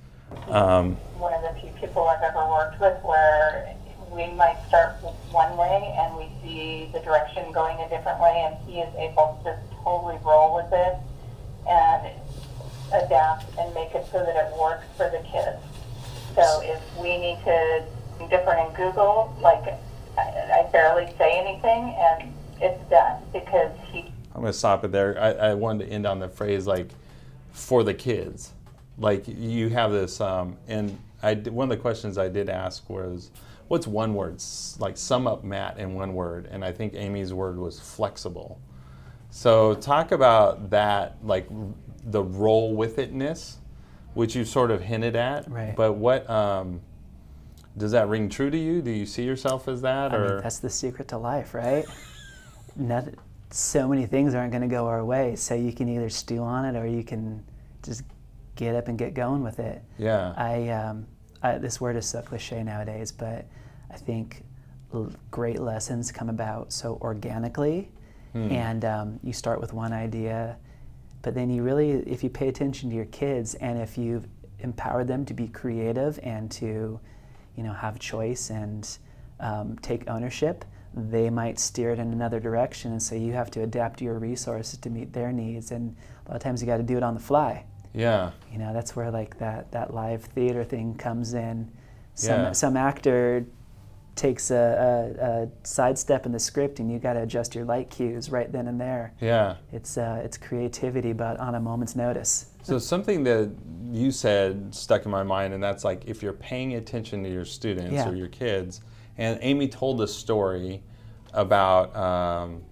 Um, 0.49 0.97
one 1.19 1.33
of 1.33 1.43
the 1.43 1.61
few 1.61 1.71
people 1.81 2.03
I've 2.09 2.23
ever 2.23 2.45
worked 2.51 2.81
with 2.81 2.99
where 3.05 3.73
we 4.11 4.27
might 4.35 4.59
start 4.67 4.97
one 5.31 5.57
way 5.57 5.95
and 5.97 6.17
we 6.17 6.29
see 6.43 6.91
the 6.93 6.99
direction 6.99 7.53
going 7.53 7.79
a 7.79 7.89
different 7.89 8.21
way, 8.21 8.45
and 8.45 8.57
he 8.69 8.81
is 8.81 8.93
able 8.97 9.41
to 9.45 9.51
just 9.55 9.83
totally 9.85 10.19
roll 10.25 10.57
with 10.57 10.73
it 10.73 10.97
and 11.69 12.11
adapt 13.05 13.47
and 13.59 13.73
make 13.73 13.95
it 13.95 14.05
so 14.11 14.19
that 14.19 14.35
it 14.35 14.53
works 14.61 14.87
for 14.97 15.09
the 15.11 15.23
kids. 15.31 15.63
So 16.35 16.61
if 16.63 16.83
we 16.99 17.19
need 17.19 17.39
to 17.45 17.87
different 18.31 18.69
in 18.69 18.75
Google, 18.75 19.37
like 19.41 19.63
I, 20.19 20.65
I 20.67 20.69
barely 20.73 21.07
say 21.19 21.39
anything 21.39 21.95
and 21.99 22.33
it's 22.61 22.83
done 22.91 23.23
because 23.33 23.71
he 23.93 24.11
I'm 24.37 24.43
going 24.43 24.53
to 24.53 24.59
stop 24.59 24.85
it 24.85 24.93
there. 24.93 25.19
I, 25.19 25.31
I 25.31 25.55
wanted 25.55 25.87
to 25.87 25.91
end 25.91 26.07
on 26.07 26.19
the 26.19 26.29
phrase 26.29 26.67
like 26.67 26.91
for 27.53 27.83
the 27.83 27.95
kids. 27.95 28.53
Like 28.99 29.25
you 29.27 29.71
have 29.71 29.93
this, 29.93 30.21
um, 30.21 30.59
and 30.69 30.99
I 31.23 31.33
did, 31.33 31.55
one 31.55 31.65
of 31.65 31.77
the 31.77 31.81
questions 31.81 32.19
I 32.19 32.29
did 32.29 32.51
ask 32.51 32.89
was, 32.91 33.31
what's 33.69 33.87
one 33.87 34.13
word? 34.13 34.43
Like 34.79 34.99
sum 34.99 35.27
up 35.27 35.43
Matt 35.43 35.79
in 35.79 35.95
one 35.95 36.13
word, 36.13 36.49
and 36.51 36.63
I 36.63 36.71
think 36.71 36.93
Amy's 36.95 37.33
word 37.33 37.57
was 37.57 37.81
flexible. 37.81 38.61
So 39.31 39.75
talk 39.75 40.13
about 40.13 40.69
that, 40.69 41.17
like 41.23 41.49
the 42.05 42.23
roll 42.23 42.77
with 42.77 42.99
itness, 42.99 43.55
which 44.13 44.37
you 44.37 44.45
sort 44.45 44.71
of 44.71 44.83
hinted 44.83 45.17
at. 45.17 45.51
Right. 45.51 45.75
But 45.75 45.95
what 45.95 46.29
um, 46.29 46.83
does 47.79 47.93
that 47.93 48.09
ring 48.09 48.29
true 48.29 48.51
to 48.51 48.59
you? 48.59 48.83
Do 48.83 48.91
you 48.91 49.07
see 49.07 49.25
yourself 49.25 49.67
as 49.67 49.81
that, 49.81 50.13
I 50.13 50.17
or 50.17 50.29
mean, 50.29 50.43
that's 50.43 50.59
the 50.59 50.71
secret 50.71 51.09
to 51.09 51.17
life, 51.17 51.55
right? 51.55 51.87
Not, 52.77 53.09
so 53.51 53.89
many 53.89 54.07
things 54.07 54.35
aren't 54.35 54.51
going 54.53 54.63
to 54.63 54.69
go 54.69 54.87
our 54.87 55.05
way, 55.05 55.37
so 55.37 55.55
you 55.55 55.73
can 55.73 55.89
either 55.89 56.09
stew 56.09 56.43
on 56.43 56.65
it 56.65 56.79
or 56.79 56.87
you 56.87 57.05
can 57.05 57.45
just 57.83 58.03
get 58.57 58.75
up 58.75 58.89
and 58.89 58.99
get 58.99 59.15
going 59.15 59.43
with 59.43 59.59
it. 59.61 59.83
yeah, 59.99 60.33
I, 60.37 60.69
um, 60.71 61.07
I 61.43 61.59
this 61.59 61.81
word 61.81 61.97
is 61.97 62.07
so 62.07 62.23
cliche 62.23 62.63
nowadays, 62.63 63.13
but 63.13 63.47
I 63.91 63.97
think 63.97 64.43
l- 64.93 65.13
great 65.31 65.61
lessons 65.61 66.11
come 66.11 66.29
about 66.29 66.73
so 66.73 66.99
organically, 67.03 67.93
and 68.35 68.85
um, 68.85 69.21
you 69.23 69.33
start 69.33 69.61
with 69.63 69.73
one 69.73 69.93
idea, 69.95 70.59
but 71.23 71.35
then 71.35 71.49
you 71.49 71.63
really, 71.63 71.91
if 72.07 72.23
you 72.23 72.29
pay 72.29 72.49
attention 72.49 72.91
to 72.91 72.97
your 72.97 73.07
kids 73.07 73.55
and 73.55 73.79
if 73.79 73.97
you've 73.97 74.27
empowered 74.59 75.09
them 75.09 75.25
to 75.25 75.33
be 75.35 75.49
creative 75.49 76.19
and 76.23 76.51
to, 76.51 77.01
you 77.57 77.63
know, 77.63 77.73
have 77.73 77.99
choice 77.99 78.51
and 78.51 78.99
um, 79.41 79.77
take 79.81 80.09
ownership, 80.11 80.65
they 80.97 81.29
might 81.29 81.59
steer 81.59 81.91
it 81.91 81.99
in 81.99 82.11
another 82.13 82.41
direction, 82.41 82.91
and 82.93 83.03
so 83.03 83.15
you 83.15 83.33
have 83.35 83.51
to 83.53 83.63
adapt 83.63 84.01
your 84.01 84.19
resources 84.19 84.79
to 84.79 84.89
meet 84.91 85.13
their 85.13 85.31
needs, 85.31 85.71
and 85.71 85.95
a 86.27 86.31
lot 86.31 86.37
of 86.37 86.43
times 86.43 86.63
you 86.63 86.67
got 86.67 86.79
to 86.79 86.83
do 86.83 86.97
it 86.97 87.03
on 87.03 87.13
the 87.15 87.21
fly. 87.21 87.65
yeah, 87.93 88.31
You 88.53 88.59
know, 88.59 88.73
that's 88.75 88.95
where 88.97 89.11
like 89.11 89.39
that, 89.39 89.71
that 89.73 89.93
live 89.95 90.25
theater 90.25 90.65
thing 90.65 90.95
comes 90.97 91.35
in. 91.35 91.71
Some, 92.15 92.41
Yeah. 92.41 92.53
some 92.53 92.77
actor 92.77 93.45
takes 94.15 94.51
a, 94.51 94.55
a, 95.21 95.25
a 95.45 95.49
sidestep 95.63 96.25
in 96.25 96.33
the 96.33 96.39
script 96.39 96.81
and 96.81 96.91
you 96.91 96.99
got 96.99 97.13
to 97.15 97.23
adjust 97.23 97.55
your 97.55 97.65
light 97.67 97.91
cues 97.91 98.31
right 98.31 98.51
then 98.51 98.67
and 98.69 98.81
there. 98.81 99.13
yeah. 99.21 99.57
It's, 99.73 99.99
uh, 99.99 100.23
it's 100.25 100.39
creativity, 100.39 101.13
but 101.13 101.39
on 101.39 101.55
a 101.55 101.61
moment's 101.61 101.95
notice. 101.97 102.47
So 102.63 102.79
something 102.79 103.25
that 103.25 103.51
you 103.91 104.11
said 104.11 104.75
stuck 104.75 105.05
in 105.05 105.11
my 105.11 105.23
mind, 105.23 105.53
and 105.55 105.63
that's 105.63 105.85
like 105.85 106.05
if 106.07 106.23
you're 106.23 106.33
paying 106.33 106.75
attention 106.75 107.23
to 107.25 107.31
your 107.31 107.45
students 107.45 107.93
Yeah. 107.93 108.09
or 108.09 108.15
your 108.15 108.29
kids. 108.29 108.81
And 109.19 109.39
Amy 109.43 109.69
told 109.69 110.01
a 110.01 110.07
story 110.07 110.83
about 111.33 111.95
um, 111.97 112.63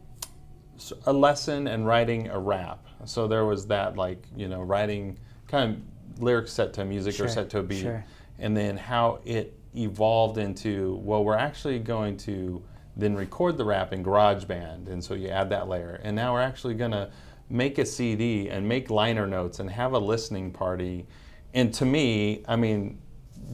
a 1.06 1.12
lesson 1.12 1.66
and 1.66 1.86
writing 1.86 2.28
a 2.28 2.38
rap. 2.38 2.86
So 3.04 3.26
there 3.28 3.44
was 3.44 3.66
that 3.66 3.96
like 3.96 4.26
you 4.36 4.48
know 4.48 4.62
writing 4.62 5.18
kind 5.46 5.76
of 5.76 6.22
lyrics 6.22 6.52
set 6.52 6.72
to 6.74 6.84
music 6.84 7.14
Sure, 7.14 7.26
or 7.26 7.28
set 7.28 7.50
to 7.50 7.58
a 7.58 7.62
beat, 7.62 7.82
sure. 7.82 8.04
and 8.38 8.56
then 8.56 8.76
how 8.76 9.20
it 9.24 9.58
evolved 9.76 10.38
into 10.38 11.00
well 11.02 11.24
we're 11.24 11.36
actually 11.36 11.78
going 11.80 12.16
to 12.16 12.62
then 12.96 13.14
record 13.14 13.58
the 13.58 13.64
rap 13.64 13.92
in 13.92 14.04
GarageBand, 14.04 14.88
and 14.88 15.02
so 15.02 15.14
you 15.14 15.28
add 15.28 15.50
that 15.50 15.68
layer, 15.68 16.00
and 16.04 16.14
now 16.14 16.32
we're 16.32 16.40
actually 16.40 16.74
going 16.74 16.92
to 16.92 17.10
make 17.50 17.78
a 17.78 17.84
CD 17.84 18.48
and 18.48 18.66
make 18.66 18.88
liner 18.88 19.26
notes 19.26 19.58
and 19.58 19.68
have 19.68 19.92
a 19.92 19.98
listening 19.98 20.50
party. 20.50 21.06
And 21.52 21.74
to 21.74 21.84
me, 21.84 22.42
I 22.48 22.56
mean, 22.56 22.98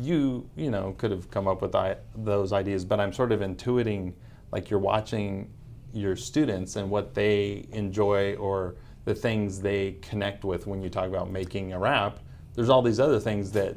you 0.00 0.48
you 0.56 0.70
know 0.70 0.94
could 0.98 1.10
have 1.10 1.30
come 1.30 1.46
up 1.46 1.62
with 1.62 1.74
I, 1.74 1.96
those 2.16 2.52
ideas, 2.52 2.84
but 2.84 3.00
I'm 3.00 3.12
sort 3.12 3.32
of 3.32 3.40
intuiting 3.40 4.12
like 4.52 4.70
you're 4.70 4.80
watching 4.80 5.50
your 5.92 6.16
students 6.16 6.76
and 6.76 6.90
what 6.90 7.14
they 7.14 7.66
enjoy 7.72 8.34
or 8.36 8.76
the 9.04 9.14
things 9.14 9.60
they 9.60 9.96
connect 10.02 10.44
with 10.44 10.66
when 10.66 10.82
you 10.82 10.88
talk 10.88 11.06
about 11.06 11.30
making 11.30 11.72
a 11.72 11.78
rap. 11.78 12.18
There's 12.54 12.68
all 12.68 12.82
these 12.82 13.00
other 13.00 13.20
things 13.20 13.52
that 13.52 13.76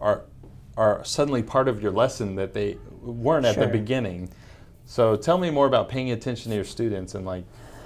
are 0.00 0.24
are 0.76 1.04
suddenly 1.04 1.42
part 1.42 1.68
of 1.68 1.82
your 1.82 1.92
lesson 1.92 2.34
that 2.34 2.52
they 2.52 2.76
weren't 3.00 3.46
at 3.46 3.56
the 3.56 3.66
beginning. 3.66 4.28
So 4.86 5.16
tell 5.16 5.38
me 5.38 5.50
more 5.50 5.66
about 5.66 5.88
paying 5.88 6.10
attention 6.10 6.50
to 6.50 6.56
your 6.56 6.64
students 6.64 7.14
and 7.14 7.24
like 7.24 7.44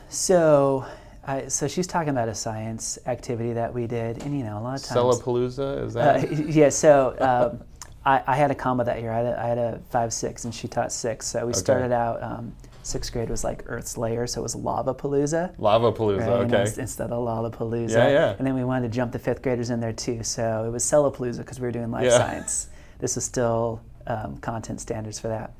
So, 0.09 0.87
I, 1.27 1.49
so 1.49 1.69
she's 1.69 1.87
talking 1.87 2.09
about 2.09 2.29
a 2.29 2.35
science 2.35 2.99
activity 3.07 3.53
that 3.53 3.73
we 3.73 3.87
did, 3.87 4.23
and 4.23 4.37
you 4.37 4.43
know, 4.45 4.59
a 4.59 4.63
lot 4.63 4.81
of 4.81 4.85
times. 4.85 4.99
Cellapalooza 4.99 5.85
is 5.87 5.95
that? 5.95 6.25
Uh, 6.25 6.35
yeah, 6.49 6.71
so 6.71 7.15
um, 7.21 7.65
I, 8.09 8.23
I 8.27 8.37
had 8.37 8.51
a 8.51 8.55
combo 8.55 8.85
that 8.85 9.01
year. 9.03 9.13
I 9.13 9.17
had 9.19 9.27
a, 9.27 9.41
I 9.43 9.47
had 9.49 9.59
a 9.59 9.81
five 9.91 10.13
six, 10.13 10.45
and 10.45 10.55
she 10.55 10.67
taught 10.69 10.93
six. 10.93 11.27
So 11.27 11.41
we 11.47 11.51
Okay. 11.51 11.59
started 11.59 11.93
out. 11.93 12.23
Um, 12.23 12.55
sixth 12.83 13.13
grade 13.13 13.29
was 13.29 13.45
like 13.45 13.65
Earth's 13.67 13.99
layer, 13.99 14.27
so 14.27 14.41
it 14.41 14.43
was 14.45 14.55
lava 14.57 14.95
palooza. 14.95 15.53
Lava 15.59 15.93
Palooza, 15.93 16.21
Right, 16.21 16.29
okay. 16.47 16.61
was- 16.63 16.79
instead 16.79 17.11
of 17.11 17.23
Lollapalooza. 17.23 17.91
Yeah, 17.91 18.09
yeah. 18.09 18.35
And 18.39 18.47
then 18.47 18.55
we 18.55 18.65
wanted 18.65 18.91
to 18.91 18.97
jump 18.97 19.13
the 19.13 19.19
fifth 19.19 19.43
graders 19.43 19.69
in 19.69 19.79
there 19.81 19.93
too. 19.93 20.23
So 20.23 20.65
it 20.67 20.71
was 20.71 20.85
Cellapalooza 20.85 21.39
because 21.39 21.61
we 21.61 21.67
were 21.67 21.73
doing 21.73 21.91
life 21.91 22.05
Yeah. 22.07 22.17
science. 22.17 22.69
This 22.99 23.15
was 23.17 23.25
still 23.25 23.83
um, 24.07 24.39
content 24.39 24.81
standards 24.81 25.19
for 25.21 25.29
that. 25.29 25.53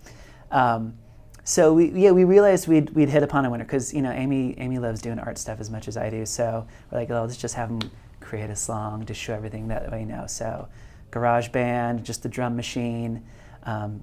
Um, 0.51 0.95
so 1.45 1.75
we, 1.75 1.91
yeah, 1.91 2.13
we 2.13 2.25
realized 2.25 2.67
we'd, 2.67 2.89
we'd 2.91 3.11
hit 3.11 3.23
upon 3.23 3.45
a 3.45 3.51
winner 3.51 3.65
because 3.65 3.93
you 3.93 4.01
know 4.01 4.11
Amy 4.13 4.55
Amy 4.59 4.79
loves 4.79 5.03
doing 5.03 5.19
art 5.19 5.37
stuff 5.37 5.61
as 5.61 5.71
much 5.71 5.87
as 5.87 5.99
I 5.99 6.09
do. 6.09 6.25
So 6.25 6.67
we're 6.91 6.99
like, 7.01 7.11
oh, 7.11 7.23
let's 7.23 7.37
just 7.37 7.57
have 7.57 7.69
them 7.69 7.91
create 8.21 8.49
a 8.49 8.57
song 8.57 9.05
to 9.05 9.13
show 9.13 9.35
everything 9.35 9.69
that 9.69 9.93
we 9.93 10.05
know. 10.07 10.27
So 10.27 10.67
GarageBand, 11.11 12.03
just 12.03 12.23
the 12.23 12.29
drum 12.29 12.57
machine. 12.57 13.23
Um, 13.65 14.03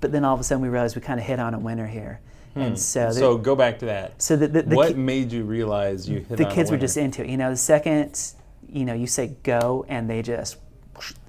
but 0.00 0.12
then 0.12 0.24
all 0.24 0.34
of 0.34 0.40
a 0.40 0.44
sudden 0.44 0.62
we 0.62 0.68
realized 0.68 0.96
we 0.96 1.02
kind 1.02 1.20
of 1.20 1.26
hit 1.26 1.38
on 1.38 1.54
a 1.54 1.58
winner 1.58 1.86
here. 1.86 2.20
And 2.56 2.76
so, 2.78 3.00
the- 3.00 3.06
Hmm. 3.12 3.18
so 3.18 3.38
go 3.38 3.54
back 3.54 3.78
to 3.80 3.86
that. 3.86 4.20
so 4.20 4.34
the, 4.36 4.48
the, 4.48 4.62
the 4.62 4.74
what 4.76 4.88
ki- 4.88 4.94
made 4.94 5.30
you 5.30 5.44
realize 5.44 6.08
you 6.08 6.18
hit 6.20 6.32
on 6.32 6.36
the 6.36 6.44
kids 6.46 6.70
were 6.70 6.76
just 6.78 6.96
into 6.96 7.22
it. 7.22 7.28
You 7.28 7.36
know, 7.36 7.50
the 7.50 7.56
second 7.56 8.32
you 8.68 8.84
know 8.84 8.94
you 8.94 9.06
say 9.06 9.36
go, 9.44 9.84
and 9.88 10.08
they 10.10 10.22
just 10.22 10.56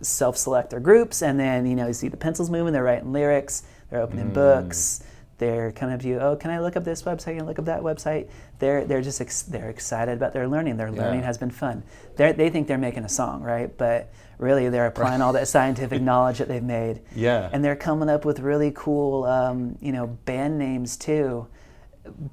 self-select 0.01 0.69
their 0.71 0.79
groups, 0.79 1.21
and 1.21 1.39
then 1.39 1.65
you 1.65 1.75
know 1.75 1.87
you 1.87 1.93
see 1.93 2.07
the 2.07 2.17
pencils 2.17 2.49
moving. 2.49 2.73
They're 2.73 2.83
writing 2.83 3.11
lyrics. 3.11 3.63
They're 3.89 4.01
opening 4.01 4.29
Mm. 4.31 4.33
books. 4.33 5.03
They're 5.37 5.71
coming 5.71 5.95
up 5.95 6.01
to 6.01 6.07
you. 6.07 6.19
Oh, 6.19 6.35
can 6.35 6.51
I 6.51 6.59
look 6.59 6.75
up 6.75 6.83
this 6.83 7.03
website? 7.03 7.33
Can 7.35 7.41
I 7.41 7.45
look 7.45 7.57
up 7.59 7.65
that 7.65 7.81
website? 7.81 8.27
They're 8.59 8.85
they're 8.85 9.01
just 9.01 9.21
ex- 9.21 9.41
they're 9.43 9.69
excited 9.69 10.13
about 10.17 10.33
their 10.33 10.47
learning. 10.47 10.77
Their 10.77 10.89
Yeah. 10.89 11.01
learning 11.03 11.23
has 11.23 11.37
been 11.37 11.51
fun. 11.51 11.83
They 12.15 12.31
they 12.31 12.49
think 12.49 12.67
they're 12.67 12.77
making 12.77 13.03
a 13.05 13.09
song, 13.09 13.41
right? 13.41 13.75
But 13.77 14.11
really, 14.41 14.67
they're 14.69 14.87
applying 14.87 15.21
all 15.21 15.33
that 15.33 15.47
scientific 15.55 16.01
knowledge 16.01 16.39
that 16.39 16.47
they've 16.47 16.63
made. 16.63 17.01
Yeah. 17.15 17.49
And 17.53 17.63
they're 17.63 17.75
coming 17.75 18.09
up 18.09 18.25
with 18.25 18.39
really 18.39 18.71
cool, 18.75 19.23
um, 19.25 19.77
you 19.81 19.91
know, 19.91 20.07
band 20.07 20.57
names 20.59 20.97
too. 20.97 21.47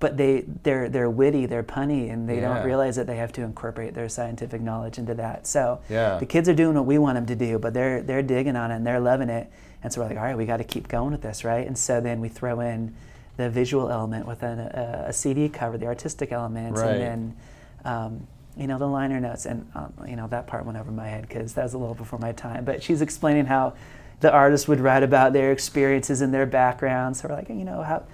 But 0.01 0.17
they 0.17 0.45
they're 0.63 0.89
they're 0.89 1.11
witty, 1.11 1.45
they're 1.45 1.63
punny, 1.63 2.11
and 2.11 2.27
they 2.27 2.37
Yeah. 2.41 2.55
don't 2.55 2.65
realize 2.65 2.97
that 2.97 3.07
they 3.07 3.17
have 3.17 3.33
to 3.33 3.43
incorporate 3.43 3.93
their 3.95 4.09
scientific 4.09 4.63
knowledge 4.63 4.97
into 4.99 5.13
that. 5.15 5.47
So 5.47 5.81
Yeah. 5.91 6.17
the 6.19 6.25
kids 6.25 6.49
are 6.49 6.55
doing 6.55 6.75
what 6.75 6.87
we 6.87 6.97
want 6.97 7.17
them 7.17 7.27
to 7.27 7.37
do, 7.37 7.59
but 7.59 7.75
they're 7.75 8.01
they're 8.03 8.23
digging 8.23 8.57
on 8.57 8.71
it 8.71 8.77
and 8.77 8.87
they're 8.87 8.99
loving 8.99 9.29
it. 9.29 9.51
And 9.83 9.93
so 9.93 10.01
we're 10.01 10.09
like, 10.09 10.17
all 10.17 10.25
right, 10.25 10.37
we 10.37 10.47
got 10.47 10.57
to 10.57 10.65
keep 10.65 10.89
going 10.89 11.13
with 11.13 11.21
this, 11.21 11.45
right? 11.45 11.67
And 11.67 11.77
so 11.77 12.01
then 12.01 12.21
we 12.21 12.29
throw 12.31 12.61
in 12.61 12.95
the 13.37 13.51
visual 13.51 13.91
element 13.91 14.27
within 14.27 14.59
a, 14.59 15.05
a 15.09 15.13
CD 15.13 15.49
cover, 15.51 15.77
the 15.79 15.87
artistic 15.87 16.33
elements, 16.33 16.81
Right. 16.81 16.91
and 16.97 17.01
then 17.01 17.37
um, 17.85 18.27
you 18.59 18.67
know 18.67 18.77
the 18.79 18.87
liner 18.87 19.21
notes. 19.21 19.47
And 19.47 19.67
um, 19.75 19.93
you 20.07 20.17
know 20.17 20.27
that 20.29 20.47
part 20.47 20.67
went 20.67 20.77
over 20.79 20.91
my 20.91 21.07
head 21.09 21.23
because 21.29 21.55
that 21.55 21.63
was 21.63 21.75
a 21.75 21.79
little 21.79 21.95
before 21.95 22.19
my 22.19 22.33
time. 22.33 22.65
But 22.65 22.83
she's 22.83 23.01
explaining 23.01 23.47
how 23.47 23.75
the 24.21 24.33
artist 24.33 24.67
would 24.69 24.81
write 24.81 25.03
about 25.05 25.33
their 25.33 25.53
experiences 25.53 26.21
and 26.21 26.35
their 26.35 26.45
background. 26.47 27.17
So 27.17 27.29
we're 27.29 27.37
like, 27.37 27.49
you 27.49 27.65
know, 27.65 27.83
how 27.83 28.05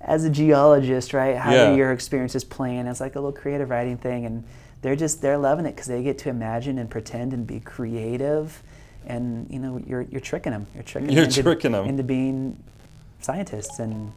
as 0.00 0.24
a 0.24 0.30
geologist, 0.30 1.14
right? 1.14 1.36
How 1.36 1.52
Yeah. 1.52 1.70
do 1.70 1.76
your 1.76 1.92
experiences 1.92 2.42
play? 2.42 2.56
playing? 2.70 2.86
It's 2.88 3.00
like 3.00 3.14
a 3.14 3.20
little 3.20 3.32
creative 3.32 3.70
writing 3.70 3.96
thing, 3.96 4.26
and 4.26 4.42
they're 4.82 4.96
just 4.96 5.22
they're 5.22 5.38
loving 5.38 5.64
it 5.66 5.76
because 5.76 5.86
they 5.86 6.02
get 6.02 6.18
to 6.18 6.28
imagine 6.28 6.78
and 6.78 6.90
pretend 6.90 7.32
and 7.32 7.46
be 7.46 7.60
creative, 7.60 8.62
and 9.06 9.46
you 9.48 9.60
know 9.60 9.80
you're 9.86 10.02
you're 10.02 10.20
tricking 10.20 10.50
them. 10.52 10.66
You're 10.74 10.82
tricking 10.82 11.10
You're 11.12 11.22
them 11.22 11.30
into, 11.30 11.42
tricking 11.42 11.74
'em. 11.74 11.86
into 11.86 12.02
being 12.02 12.56
scientists 13.20 13.78
and 13.78 14.12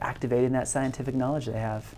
activating 0.00 0.52
that 0.52 0.68
scientific 0.68 1.14
knowledge 1.14 1.46
they 1.46 1.52
have. 1.58 1.94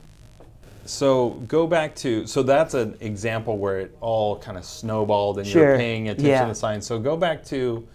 So 0.91 1.31
go 1.47 1.69
back 1.69 1.95
to 1.97 2.27
so 2.27 2.43
that's 2.43 2.75
an 2.75 2.97
example 3.01 3.57
where 3.59 3.79
it 3.79 3.97
all 4.01 4.37
kind 4.39 4.59
of 4.59 4.65
snowballed 4.65 5.39
and 5.39 5.47
Sure. 5.47 5.69
you're 5.69 5.77
paying 5.79 6.09
attention 6.09 6.31
Yeah. 6.31 6.47
to 6.47 6.55
signs. 6.55 6.85
So 6.85 6.99
go 6.99 7.17
back 7.17 7.45
to 7.45 7.87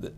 the, 0.00 0.12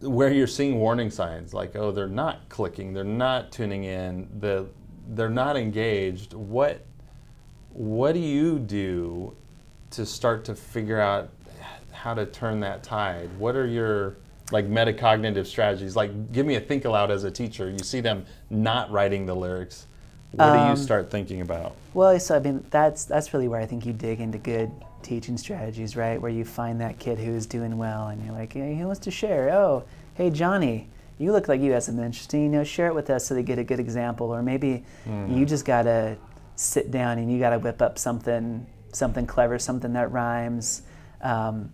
where 0.00 0.32
you're 0.32 0.46
seeing 0.46 0.78
warning 0.78 1.10
signs 1.10 1.52
like 1.52 1.76
oh 1.76 1.92
they're 1.92 2.08
not 2.08 2.48
clicking, 2.48 2.94
they're 2.94 3.04
not 3.04 3.52
tuning 3.52 3.84
in, 3.84 4.26
the 4.38 4.66
they're 5.08 5.28
not 5.28 5.56
engaged. 5.58 6.32
What 6.32 6.80
what 7.74 8.12
do 8.14 8.20
you 8.20 8.58
do 8.58 9.36
to 9.90 10.06
start 10.06 10.46
to 10.46 10.54
figure 10.54 10.98
out 10.98 11.28
how 11.92 12.14
to 12.14 12.24
turn 12.24 12.60
that 12.60 12.82
tide? 12.82 13.28
What 13.38 13.54
are 13.54 13.66
your 13.66 14.16
like 14.50 14.66
metacognitive 14.66 15.44
strategies? 15.44 15.94
Like 15.94 16.32
give 16.32 16.46
me 16.46 16.54
a 16.54 16.60
think 16.60 16.86
aloud 16.86 17.10
as 17.10 17.24
a 17.24 17.30
teacher. 17.30 17.68
You 17.68 17.80
see 17.80 18.00
them 18.00 18.24
not 18.48 18.90
writing 18.90 19.26
the 19.26 19.36
lyrics. 19.36 19.86
What 20.36 20.52
do 20.52 20.58
you 20.58 20.64
Um, 20.72 20.76
start 20.76 21.10
thinking 21.10 21.40
about? 21.40 21.74
Well, 21.94 22.18
so 22.20 22.36
I 22.36 22.40
mean, 22.40 22.64
that's 22.70 23.04
that's 23.04 23.32
really 23.32 23.48
where 23.48 23.60
I 23.60 23.66
think 23.66 23.86
you 23.86 23.92
dig 23.92 24.20
into 24.20 24.38
good 24.38 24.70
teaching 25.02 25.38
strategies, 25.38 25.96
right? 25.96 26.20
Where 26.20 26.30
you 26.30 26.44
find 26.44 26.80
that 26.80 26.98
kid 26.98 27.18
who's 27.18 27.46
doing 27.46 27.78
well, 27.78 28.08
and 28.08 28.22
you're 28.24 28.34
like, 28.34 28.52
hey, 28.52 28.74
who 28.76 28.86
wants 28.86 29.00
to 29.00 29.10
share? 29.10 29.50
Oh, 29.50 29.84
hey, 30.14 30.30
Johnny, 30.30 30.88
you 31.18 31.32
look 31.32 31.48
like 31.48 31.60
you 31.60 31.72
have 31.72 31.84
something 31.84 32.04
interesting. 32.04 32.42
You 32.42 32.48
know, 32.50 32.64
share 32.64 32.88
it 32.88 32.94
with 32.94 33.08
us 33.08 33.26
so 33.26 33.34
they 33.34 33.42
get 33.42 33.58
a 33.58 33.64
good 33.64 33.80
example. 33.80 34.28
Or 34.30 34.42
maybe 34.42 34.84
you 35.28 35.46
just 35.46 35.64
gotta 35.64 36.18
sit 36.54 36.90
down 36.90 37.18
and 37.18 37.32
you 37.32 37.38
gotta 37.38 37.58
whip 37.58 37.80
up 37.80 37.98
something 37.98 38.66
something 38.92 39.26
clever, 39.26 39.58
something 39.58 39.92
that 39.94 40.10
rhymes. 40.12 40.82
Um, 41.22 41.70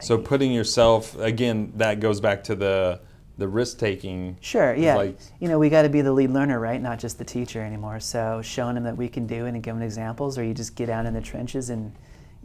So 0.00 0.18
putting 0.18 0.52
yourself 0.52 1.16
again, 1.18 1.72
that 1.76 2.00
goes 2.00 2.20
back 2.20 2.44
to 2.44 2.54
the 2.54 3.00
the 3.38 3.48
risk 3.48 3.78
taking. 3.78 4.36
Sure, 4.40 4.74
yeah. 4.74 4.94
like- 4.94 5.18
you 5.40 5.48
know, 5.48 5.58
we 5.58 5.68
got 5.68 5.82
to 5.82 5.88
be 5.88 6.00
the 6.02 6.12
lead 6.12 6.30
learner, 6.30 6.60
right? 6.60 6.80
Not 6.80 6.98
just 6.98 7.18
the 7.18 7.24
teacher 7.24 7.60
anymore. 7.62 7.98
So 8.00 8.40
showing 8.42 8.74
them 8.76 8.84
that 8.84 8.96
we 8.96 9.08
can 9.08 9.26
do 9.26 9.46
it 9.46 9.54
and 9.54 9.62
giving 9.62 9.82
examples, 9.82 10.38
or 10.38 10.44
you 10.44 10.54
just 10.54 10.76
get 10.76 10.86
down 10.86 11.06
in 11.06 11.14
the 11.14 11.20
trenches 11.20 11.70
and 11.70 11.92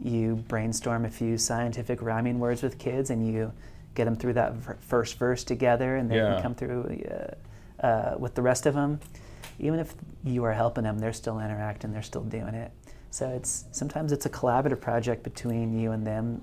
you 0.02 0.36
brainstorm 0.48 1.04
a 1.04 1.10
few 1.10 1.36
scientific 1.38 2.00
rhyming 2.02 2.38
words 2.38 2.62
with 2.62 2.78
kids 2.78 3.10
and 3.10 3.26
you 3.26 3.52
get 3.94 4.04
them 4.06 4.16
through 4.16 4.32
that 4.32 4.54
first 4.82 5.18
verse 5.18 5.44
together 5.44 5.96
and 5.96 6.10
they 6.10 6.16
Yeah. 6.16 6.34
can 6.34 6.42
come 6.42 6.54
through 6.54 7.02
uh, 7.82 7.86
uh, 7.86 8.16
with 8.18 8.34
the 8.34 8.42
rest 8.42 8.66
of 8.66 8.74
them. 8.74 8.98
Even 9.58 9.78
if 9.78 9.94
you 10.24 10.42
are 10.44 10.52
helping 10.54 10.84
them, 10.84 10.98
they're 10.98 11.12
still 11.12 11.38
interacting, 11.38 11.92
they're 11.92 12.02
still 12.02 12.22
doing 12.24 12.54
it. 12.54 12.72
So 13.10 13.28
it's 13.28 13.64
sometimes 13.72 14.10
it's 14.12 14.24
a 14.26 14.30
collaborative 14.30 14.80
project 14.80 15.22
between 15.22 15.78
you 15.78 15.92
and 15.92 16.06
them. 16.06 16.42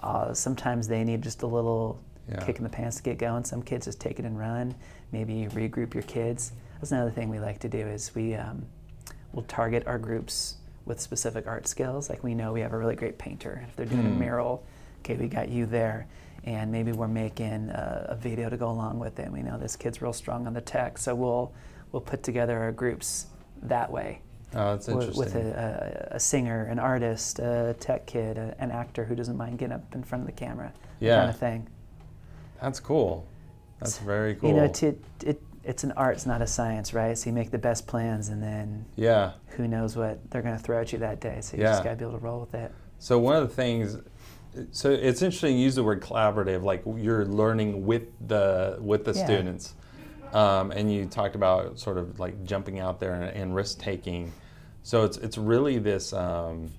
Uh, 0.00 0.34
sometimes 0.34 0.86
they 0.88 1.02
need 1.04 1.22
just 1.22 1.42
a 1.42 1.46
little 1.46 2.00
Yeah. 2.30 2.44
kick 2.44 2.56
in 2.58 2.62
the 2.64 2.70
pants 2.70 2.96
to 2.98 3.02
get 3.02 3.18
going. 3.18 3.44
Some 3.44 3.62
kids 3.62 3.86
just 3.86 4.00
take 4.00 4.18
it 4.18 4.24
and 4.24 4.38
run. 4.38 4.74
Maybe 5.12 5.34
you 5.34 5.48
regroup 5.50 5.94
your 5.94 6.02
kids. 6.04 6.52
That's 6.80 6.92
another 6.92 7.10
thing 7.10 7.28
we 7.28 7.38
like 7.40 7.58
to 7.60 7.68
do 7.68 7.78
is 7.78 8.14
we 8.14 8.34
um, 8.34 8.64
will 9.32 9.42
target 9.42 9.86
our 9.86 9.98
groups 9.98 10.56
with 10.86 11.00
specific 11.00 11.46
art 11.46 11.66
skills. 11.68 12.08
Like 12.08 12.22
we 12.24 12.34
know 12.34 12.52
we 12.52 12.60
have 12.60 12.72
a 12.72 12.78
really 12.78 12.96
great 12.96 13.18
painter. 13.18 13.64
If 13.68 13.76
they're 13.76 13.86
doing 13.86 14.06
a 14.06 14.10
Hmm. 14.10 14.18
mural, 14.20 14.64
okay, 15.00 15.16
we 15.16 15.28
got 15.28 15.48
you 15.48 15.66
there. 15.66 16.06
And 16.44 16.72
maybe 16.72 16.92
we're 16.92 17.06
making 17.08 17.68
a, 17.68 18.06
a 18.10 18.14
video 18.16 18.48
to 18.48 18.56
go 18.56 18.70
along 18.70 18.98
with 18.98 19.18
it. 19.18 19.30
We 19.30 19.42
know 19.42 19.58
this 19.58 19.76
kid's 19.76 20.00
real 20.00 20.14
strong 20.14 20.46
on 20.46 20.54
the 20.54 20.60
tech, 20.62 20.96
so 20.98 21.14
we'll 21.14 21.52
we'll 21.92 22.00
put 22.00 22.22
together 22.22 22.56
our 22.58 22.70
groups 22.72 23.26
that 23.62 23.90
way 23.90 24.20
Oh, 24.54 24.72
that's 24.72 24.88
interesting. 24.88 25.18
with 25.18 25.34
a, 25.34 26.08
a, 26.12 26.14
a 26.16 26.20
singer, 26.20 26.64
an 26.66 26.78
artist, 26.78 27.40
a 27.40 27.74
tech 27.80 28.06
kid, 28.06 28.38
a, 28.38 28.54
an 28.60 28.70
actor 28.70 29.04
who 29.04 29.14
doesn't 29.16 29.36
mind 29.36 29.58
getting 29.58 29.74
up 29.74 29.94
in 29.94 30.02
front 30.04 30.22
of 30.22 30.26
the 30.26 30.32
camera, 30.32 30.72
Yeah. 31.00 31.16
kind 31.18 31.30
of 31.30 31.36
thing. 31.38 31.68
That's 32.60 32.80
cool. 32.80 33.26
That's 33.78 33.98
very 33.98 34.34
cool. 34.34 34.50
You 34.50 34.56
know, 34.56 34.68
to, 34.68 34.98
it, 35.24 35.42
it's 35.64 35.84
an 35.84 35.92
art, 35.92 36.16
it's 36.16 36.26
not 36.26 36.42
a 36.42 36.46
science, 36.46 36.92
right? 36.92 37.16
So 37.16 37.30
you 37.30 37.34
make 37.34 37.50
the 37.50 37.58
best 37.58 37.86
plans, 37.86 38.28
and 38.28 38.42
then 38.42 38.84
yeah. 38.96 39.32
who 39.48 39.68
knows 39.68 39.96
what 39.96 40.30
they're 40.30 40.42
going 40.42 40.56
to 40.56 40.62
throw 40.62 40.80
at 40.80 40.92
you 40.92 40.98
that 40.98 41.20
day. 41.20 41.38
So 41.40 41.56
you 41.56 41.62
Yeah. 41.62 41.70
just 41.70 41.84
got 41.84 41.90
to 41.90 41.96
be 41.96 42.04
able 42.04 42.18
to 42.18 42.24
roll 42.24 42.40
with 42.40 42.54
it. 42.54 42.72
So 42.98 43.18
one 43.18 43.36
of 43.36 43.48
the 43.48 43.54
things, 43.54 43.96
so 44.72 44.90
it's 44.90 45.22
interesting 45.22 45.56
you 45.56 45.64
use 45.64 45.74
the 45.74 45.84
word 45.84 46.02
collaborative, 46.02 46.62
like 46.62 46.82
you're 46.96 47.24
learning 47.24 47.86
with 47.86 48.04
the 48.26 48.76
with 48.80 49.04
the 49.04 49.12
Yeah. 49.12 49.24
students, 49.24 49.74
um, 50.32 50.70
and 50.72 50.92
you 50.92 51.06
talked 51.06 51.34
about 51.34 51.78
sort 51.78 51.96
of 51.98 52.18
like 52.20 52.44
jumping 52.44 52.78
out 52.78 53.00
there 53.00 53.14
and, 53.14 53.24
and 53.36 53.54
risk 53.54 53.78
taking. 53.78 54.32
So 54.82 55.04
it's 55.04 55.16
it's 55.18 55.38
really 55.38 55.78
this. 55.78 56.12
Um, 56.12 56.70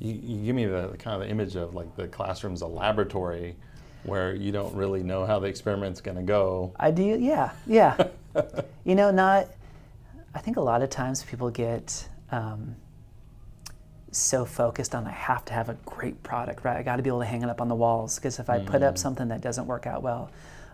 you, 0.00 0.12
you 0.14 0.44
give 0.44 0.54
me 0.54 0.64
the, 0.66 0.94
kind 0.98 1.20
of 1.20 1.26
the 1.26 1.28
image 1.28 1.56
of 1.56 1.74
like 1.74 1.94
the 1.96 2.06
classroom's 2.06 2.62
a 2.62 2.66
laboratory, 2.66 3.56
where 4.08 4.34
you 4.34 4.52
don't 4.52 4.74
really 4.74 5.02
know 5.02 5.26
how 5.26 5.38
the 5.38 5.46
experiment's 5.46 6.00
going 6.00 6.16
to 6.16 6.22
go. 6.22 6.72
I 6.78 6.90
do, 6.90 7.02
yeah, 7.02 7.52
yeah. 7.66 8.08
you 8.84 8.94
know, 8.94 9.10
not. 9.10 9.48
I 10.34 10.40
think 10.40 10.56
a 10.56 10.60
lot 10.60 10.82
of 10.82 10.90
times 10.90 11.22
people 11.22 11.50
get 11.50 12.08
um, 12.30 12.76
so 14.10 14.44
focused 14.44 14.94
on 14.94 15.06
I 15.06 15.10
have 15.10 15.44
to 15.46 15.52
have 15.52 15.68
a 15.68 15.74
great 15.84 16.22
product, 16.22 16.64
right? 16.64 16.76
I 16.76 16.82
got 16.82 16.96
to 16.96 17.02
be 17.02 17.08
able 17.10 17.20
to 17.20 17.26
hang 17.26 17.42
it 17.42 17.48
up 17.48 17.60
on 17.60 17.68
the 17.68 17.74
walls 17.74 18.16
because 18.16 18.38
if 18.38 18.48
I 18.50 18.60
put 18.60 18.82
up 18.82 18.98
something 18.98 19.28
that 19.28 19.40
doesn't 19.40 19.66
work 19.66 19.86
out 19.86 20.02
well, 20.02 20.30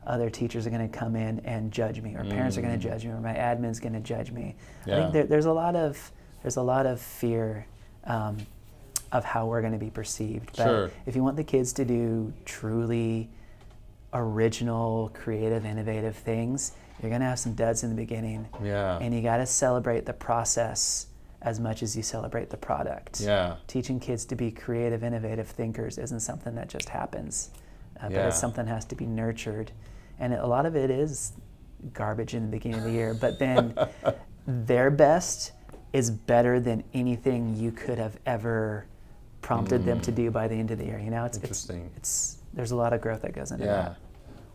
other 0.06 0.28
teachers 0.28 0.66
are 0.66 0.70
going 0.70 0.88
to 0.88 0.98
come 0.98 1.16
in 1.16 1.40
and 1.40 1.72
judge 1.72 2.00
me, 2.00 2.14
or 2.14 2.24
parents 2.24 2.58
are 2.58 2.62
going 2.62 2.78
to 2.78 2.88
judge 2.88 3.04
me, 3.04 3.10
or 3.10 3.20
my 3.20 3.32
admin's 3.32 3.80
going 3.80 3.94
to 3.94 4.00
judge 4.00 4.30
me. 4.30 4.54
I 4.82 5.00
think 5.00 5.12
there, 5.12 5.24
there's 5.24 5.46
a 5.46 5.52
lot 5.52 5.76
of 5.76 6.12
there's 6.42 6.56
a 6.56 6.62
lot 6.62 6.86
of 6.86 7.00
fear. 7.00 7.66
Um, 8.04 8.38
of 9.12 9.24
how 9.24 9.46
we're 9.46 9.60
going 9.60 9.72
to 9.72 9.78
be 9.78 9.90
perceived. 9.90 10.56
But 10.56 10.64
Sure. 10.64 10.90
if 11.06 11.14
you 11.16 11.22
want 11.22 11.36
the 11.36 11.44
kids 11.44 11.72
to 11.74 11.84
do 11.84 12.32
truly 12.44 13.30
original, 14.12 15.10
creative, 15.14 15.64
innovative 15.64 16.16
things, 16.16 16.72
you're 17.02 17.10
going 17.10 17.20
to 17.20 17.26
have 17.26 17.38
some 17.38 17.54
duds 17.54 17.82
in 17.82 17.90
the 17.90 17.96
beginning. 17.96 18.46
Yeah. 18.62 18.98
And 18.98 19.12
you 19.14 19.22
got 19.22 19.38
to 19.38 19.46
celebrate 19.46 20.06
the 20.06 20.12
process 20.12 21.06
as 21.42 21.60
much 21.60 21.82
as 21.82 21.96
you 21.96 22.02
celebrate 22.02 22.48
the 22.50 22.56
product. 22.56 23.20
Yeah. 23.20 23.56
Teaching 23.66 24.00
kids 24.00 24.24
to 24.26 24.36
be 24.36 24.50
creative, 24.50 25.02
innovative 25.04 25.48
thinkers 25.48 25.98
isn't 25.98 26.20
something 26.20 26.54
that 26.54 26.68
just 26.68 26.88
happens, 26.88 27.50
uh, 28.00 28.04
but 28.04 28.12
Yeah. 28.12 28.26
it's 28.28 28.38
something 28.38 28.64
that 28.64 28.72
has 28.72 28.84
to 28.86 28.94
be 28.94 29.04
nurtured. 29.06 29.72
And 30.18 30.32
a 30.32 30.46
lot 30.46 30.64
of 30.64 30.76
it 30.76 30.90
is 30.90 31.32
garbage 31.92 32.34
in 32.34 32.44
the 32.46 32.50
beginning 32.56 32.78
of 32.78 32.84
the 32.84 32.92
year, 32.92 33.12
but 33.14 33.38
then 33.38 33.74
their 34.46 34.90
best 34.90 35.52
is 35.92 36.10
better 36.10 36.60
than 36.60 36.82
anything 36.94 37.54
you 37.54 37.72
could 37.72 37.98
have 37.98 38.18
ever 38.24 38.86
prompted 39.44 39.84
them 39.84 40.00
to 40.00 40.10
do 40.10 40.30
by 40.30 40.48
the 40.48 40.54
end 40.54 40.70
of 40.70 40.78
the 40.78 40.84
year. 40.86 40.98
You 40.98 41.10
know, 41.10 41.26
it's 41.26 41.36
Mm. 41.36 41.42
Interesting. 41.42 41.90
It's, 41.96 41.98
it's 41.98 42.38
there's 42.54 42.70
a 42.70 42.76
lot 42.76 42.94
of 42.94 43.02
growth 43.02 43.20
that 43.22 43.34
goes 43.34 43.52
into 43.52 43.64
it. 43.64 43.66
Yeah. 43.66 43.82
that. 43.82 43.96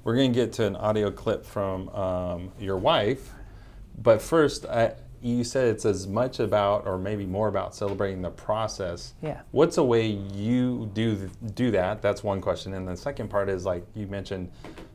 We're 0.03 0.15
going 0.15 0.33
to 0.33 0.35
get 0.35 0.51
to 0.53 0.65
an 0.65 0.75
audio 0.75 1.11
clip 1.11 1.45
from 1.45 1.89
um, 1.89 2.51
your 2.59 2.77
wife. 2.77 3.31
But 4.01 4.19
first, 4.19 4.65
I, 4.65 4.93
you 5.21 5.43
said 5.43 5.67
it's 5.67 5.85
as 5.85 6.07
much 6.07 6.39
about, 6.39 6.87
or 6.87 6.97
maybe 6.97 7.27
more 7.27 7.49
about, 7.49 7.75
celebrating 7.75 8.23
the 8.23 8.31
process. 8.31 9.13
Yeah. 9.21 9.41
What's 9.51 9.77
a 9.77 9.83
way 9.83 10.07
you 10.07 10.89
do 10.93 11.29
do 11.53 11.69
that? 11.71 12.01
That's 12.01 12.23
one 12.23 12.41
question. 12.41 12.73
And 12.73 12.87
the 12.87 12.97
second 12.97 13.29
part 13.29 13.47
is 13.47 13.65
like 13.65 13.85
you 13.93 14.07
mentioned, 14.07 14.49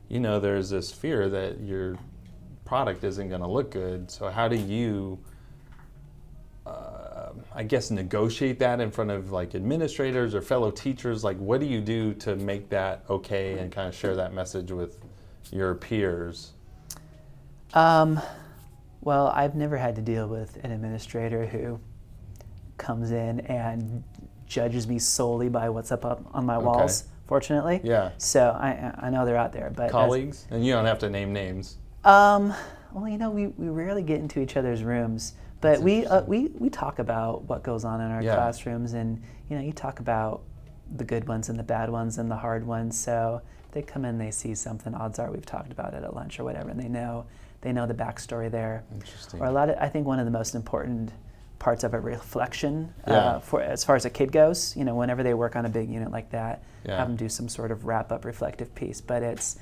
you 0.08 0.18
know, 0.18 0.40
there's 0.40 0.70
this 0.70 0.90
fear 0.90 1.28
that 1.28 1.60
your 1.60 1.96
product 2.64 3.04
isn't 3.04 3.28
going 3.28 3.42
to 3.42 3.46
look 3.46 3.70
good. 3.70 4.10
So 4.10 4.28
how 4.28 4.48
do 4.48 4.56
you, 4.56 5.20
uh, 6.66 7.13
I 7.54 7.62
guess, 7.62 7.90
negotiate 7.90 8.58
that 8.60 8.80
in 8.80 8.90
front 8.90 9.10
of 9.10 9.30
like 9.32 9.54
administrators 9.54 10.34
or 10.34 10.42
fellow 10.42 10.70
teachers? 10.70 11.24
Like, 11.24 11.36
what 11.38 11.60
do 11.60 11.66
you 11.66 11.80
do 11.80 12.14
to 12.14 12.36
make 12.36 12.68
that 12.70 13.04
okay 13.08 13.58
and 13.58 13.70
kind 13.70 13.88
of 13.88 13.94
share 13.94 14.16
that 14.16 14.32
message 14.32 14.70
with 14.70 14.98
your 15.50 15.74
peers? 15.74 16.52
Um, 17.74 18.20
well, 19.00 19.28
I've 19.28 19.54
never 19.54 19.76
had 19.76 19.96
to 19.96 20.02
deal 20.02 20.26
with 20.28 20.58
an 20.64 20.70
administrator 20.70 21.46
who 21.46 21.78
comes 22.78 23.10
in 23.10 23.40
and 23.40 24.02
judges 24.46 24.86
me 24.86 24.98
solely 24.98 25.48
by 25.48 25.68
what's 25.68 25.92
up, 25.92 26.04
up 26.04 26.22
on 26.32 26.46
my 26.46 26.58
walls. 26.58 27.04
Fortunately, 27.26 27.80
Yeah. 27.82 28.10
So 28.18 28.50
I 28.50 28.92
I 28.98 29.10
know 29.10 29.24
they're 29.24 29.36
out 29.36 29.52
there, 29.52 29.72
but 29.74 29.86
as- 29.86 29.90
Colleagues, 29.92 30.46
and 30.50 30.64
you 30.64 30.72
don't 30.74 30.84
have 30.84 30.98
to 31.00 31.08
name 31.10 31.32
names. 31.32 31.78
Um, 32.04 32.52
well, 32.92 33.08
you 33.08 33.16
know, 33.16 33.30
we, 33.30 33.46
we 33.46 33.68
rarely 33.70 34.02
get 34.02 34.20
into 34.20 34.40
each 34.40 34.56
other's 34.58 34.82
rooms, 34.84 35.32
but 35.64 35.80
we 35.80 36.06
uh, 36.06 36.22
we 36.22 36.48
we 36.58 36.68
talk 36.70 36.98
about 36.98 37.44
what 37.44 37.62
goes 37.62 37.84
on 37.84 38.00
in 38.00 38.10
our 38.10 38.22
Yeah. 38.22 38.34
classrooms, 38.34 38.92
and 38.92 39.22
you 39.48 39.56
know, 39.56 39.62
you 39.62 39.72
talk 39.72 39.98
about 40.00 40.42
the 40.96 41.04
good 41.04 41.26
ones 41.26 41.48
and 41.48 41.58
the 41.58 41.62
bad 41.62 41.88
ones 41.90 42.18
and 42.18 42.30
the 42.30 42.36
hard 42.36 42.66
ones. 42.66 42.98
So 42.98 43.40
they 43.72 43.82
come 43.82 44.04
in, 44.04 44.18
they 44.18 44.30
see 44.30 44.54
something. 44.54 44.94
Odds 44.94 45.18
are 45.18 45.30
we've 45.30 45.46
talked 45.46 45.72
about 45.72 45.94
it 45.94 46.04
at 46.04 46.14
lunch 46.14 46.38
or 46.38 46.44
whatever, 46.44 46.68
and 46.68 46.78
they 46.78 46.88
know 46.88 47.24
they 47.62 47.72
know 47.72 47.86
the 47.86 47.94
backstory 47.94 48.50
there. 48.50 48.84
Interesting. 48.92 49.40
Or 49.40 49.46
a 49.46 49.52
lot 49.52 49.70
of 49.70 49.76
I 49.80 49.88
think 49.88 50.06
one 50.06 50.18
of 50.18 50.26
the 50.26 50.30
most 50.30 50.54
important 50.54 51.12
parts 51.58 51.82
of 51.82 51.94
a 51.94 52.00
reflection 52.14 52.92
Yeah. 53.08 53.14
uh, 53.14 53.38
for 53.40 53.62
as 53.62 53.82
far 53.84 53.96
as 53.96 54.04
a 54.04 54.10
kid 54.10 54.32
goes. 54.32 54.76
You 54.76 54.84
know, 54.84 54.94
whenever 54.94 55.22
they 55.22 55.32
work 55.34 55.56
on 55.56 55.64
a 55.64 55.70
big 55.70 55.88
unit 55.88 56.10
like 56.10 56.28
that, 56.30 56.62
Yeah. 56.84 56.98
have 56.98 57.08
them 57.08 57.16
do 57.16 57.28
some 57.30 57.48
sort 57.48 57.70
of 57.70 57.86
wrap 57.86 58.12
up 58.12 58.26
reflective 58.26 58.74
piece. 58.74 59.00
But 59.00 59.22
it's 59.22 59.56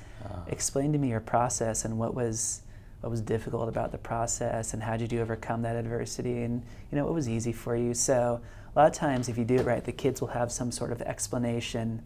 explain 0.47 0.91
to 0.91 0.97
me 0.99 1.09
your 1.09 1.19
process 1.21 1.85
and 1.85 1.97
what 1.97 2.13
was 2.13 2.61
what 3.03 3.09
was 3.09 3.19
difficult 3.19 3.67
about 3.67 3.91
the 3.91 3.97
process 3.97 4.73
and 4.73 4.81
how 4.81 4.95
did 4.95 5.11
you 5.11 5.19
overcome 5.19 5.61
that 5.61 5.75
adversity 5.75 6.43
and 6.43 6.63
you 6.89 6.97
know 6.97 7.03
what 7.03 7.13
was 7.13 7.27
easy 7.27 7.51
for 7.51 7.75
you. 7.75 7.93
So 7.93 8.39
a 8.73 8.79
lot 8.79 8.87
of 8.87 8.93
times 8.93 9.27
if 9.27 9.37
you 9.37 9.43
do 9.43 9.55
it 9.55 9.65
right, 9.65 9.83
the 9.83 9.91
kids 9.91 10.21
will 10.21 10.29
have 10.29 10.53
some 10.53 10.71
sort 10.71 10.89
of 10.93 11.01
explanation 11.01 12.01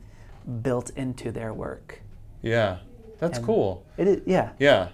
built 0.64 0.90
into 0.96 1.32
their 1.32 1.54
work. 1.54 2.02
Yeah, 2.42 2.78
that's 3.20 3.38
And- 3.38 3.46
cool. 3.46 3.86
It 3.96 4.08
is, 4.08 4.22
yeah. 4.26 4.54
Yeah. 4.58 4.88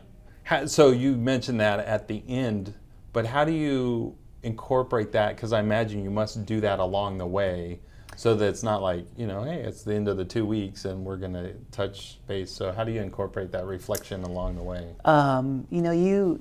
How, 0.44 0.66
so 0.66 0.92
you 0.92 1.16
mentioned 1.16 1.62
that 1.62 1.80
at 1.80 2.10
the 2.10 2.22
end, 2.28 2.74
but 3.14 3.26
how 3.26 3.46
do 3.46 3.54
you 3.54 4.18
incorporate 4.44 5.14
that? 5.14 5.38
Because 5.38 5.54
I 5.54 5.62
imagine 5.62 6.04
you 6.04 6.12
must 6.12 6.46
do 6.46 6.60
that 6.60 6.80
along 6.80 7.18
the 7.18 7.26
way, 7.26 7.80
so 8.16 8.36
that 8.36 8.48
it's 8.48 8.64
not 8.64 8.82
like 8.82 9.06
you 9.18 9.28
know, 9.28 9.44
hey, 9.44 9.62
it's 9.62 9.84
the 9.84 9.94
end 9.94 10.08
of 10.08 10.18
the 10.18 10.26
two 10.26 10.46
weeks 10.46 10.86
and 10.86 11.04
we're 11.04 11.18
gonna 11.18 11.54
touch 11.72 12.20
base. 12.28 12.52
So 12.52 12.72
how 12.72 12.84
do 12.84 12.92
you 12.92 13.02
incorporate 13.02 13.52
that 13.52 13.66
reflection 13.66 14.24
along 14.24 14.56
the 14.56 14.64
way? 14.64 14.96
Um, 15.06 15.68
you 15.70 15.82
know, 15.82 15.92
you 15.92 16.40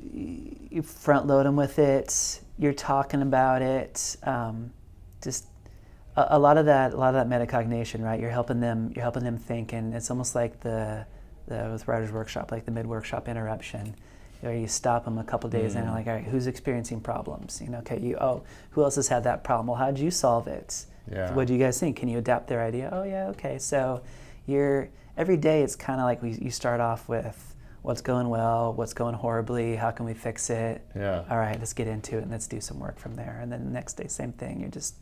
you 0.70 0.82
front 0.82 1.26
load 1.26 1.46
them 1.46 1.56
with 1.56 1.78
it. 1.78 2.40
You're 2.58 2.72
talking 2.72 3.22
about 3.22 3.62
it. 3.62 4.16
Um, 4.22 4.72
just 5.22 5.46
a, 6.16 6.26
a 6.30 6.38
lot 6.38 6.58
of 6.58 6.66
that, 6.66 6.94
a 6.94 6.96
lot 6.96 7.14
of 7.14 7.28
that 7.28 7.48
metacognition, 7.48 8.02
right? 8.02 8.20
You're 8.20 8.30
helping 8.30 8.60
them. 8.60 8.92
You're 8.94 9.02
helping 9.02 9.24
them 9.24 9.38
think, 9.38 9.72
and 9.72 9.94
it's 9.94 10.10
almost 10.10 10.34
like 10.34 10.60
the 10.60 11.06
the 11.46 11.68
with 11.72 11.88
writers 11.88 12.12
workshop, 12.12 12.52
like 12.52 12.64
the 12.64 12.70
mid 12.70 12.86
workshop 12.86 13.28
interruption. 13.28 13.94
Know, 14.42 14.50
you 14.50 14.66
stop 14.66 15.04
them 15.04 15.18
a 15.18 15.24
couple 15.24 15.48
days 15.50 15.76
and 15.76 15.84
you're 15.84 15.94
like, 15.94 16.08
all 16.08 16.14
right, 16.14 16.24
who's 16.24 16.48
experiencing 16.48 17.00
problems? 17.00 17.60
You 17.62 17.68
know, 17.68 17.78
okay, 17.78 18.00
you 18.00 18.16
oh, 18.16 18.42
who 18.70 18.82
else 18.82 18.96
has 18.96 19.06
had 19.06 19.22
that 19.22 19.44
problem? 19.44 19.68
Well, 19.68 19.76
how 19.76 19.92
did 19.92 20.00
you 20.00 20.10
solve 20.10 20.48
it? 20.48 20.84
Yeah. 21.10 21.32
What 21.34 21.46
do 21.46 21.52
you 21.54 21.58
guys 21.58 21.78
think? 21.80 21.96
Can 21.96 22.08
you 22.08 22.18
adapt 22.18 22.48
their 22.48 22.62
idea? 22.62 22.90
Oh 22.92 23.02
yeah, 23.02 23.28
okay. 23.28 23.58
So 23.58 24.02
you're 24.46 24.88
every 25.16 25.36
day. 25.36 25.62
It's 25.62 25.76
kind 25.76 26.00
of 26.00 26.04
like 26.04 26.22
we 26.22 26.32
you 26.32 26.50
start 26.50 26.80
off 26.80 27.08
with 27.08 27.54
what's 27.82 28.00
going 28.00 28.28
well, 28.28 28.72
what's 28.74 28.94
going 28.94 29.14
horribly, 29.14 29.74
how 29.74 29.90
can 29.90 30.06
we 30.06 30.14
fix 30.14 30.48
it? 30.50 30.86
Yeah. 30.94 31.24
All 31.28 31.36
right, 31.38 31.58
let's 31.58 31.72
get 31.72 31.88
into 31.88 32.16
it 32.16 32.22
and 32.22 32.30
let's 32.30 32.46
do 32.46 32.60
some 32.60 32.78
work 32.78 32.98
from 32.98 33.16
there. 33.16 33.40
And 33.42 33.50
then 33.50 33.64
the 33.64 33.70
next 33.70 33.94
day, 33.94 34.06
same 34.06 34.32
thing. 34.32 34.60
You're 34.60 34.70
just 34.70 34.94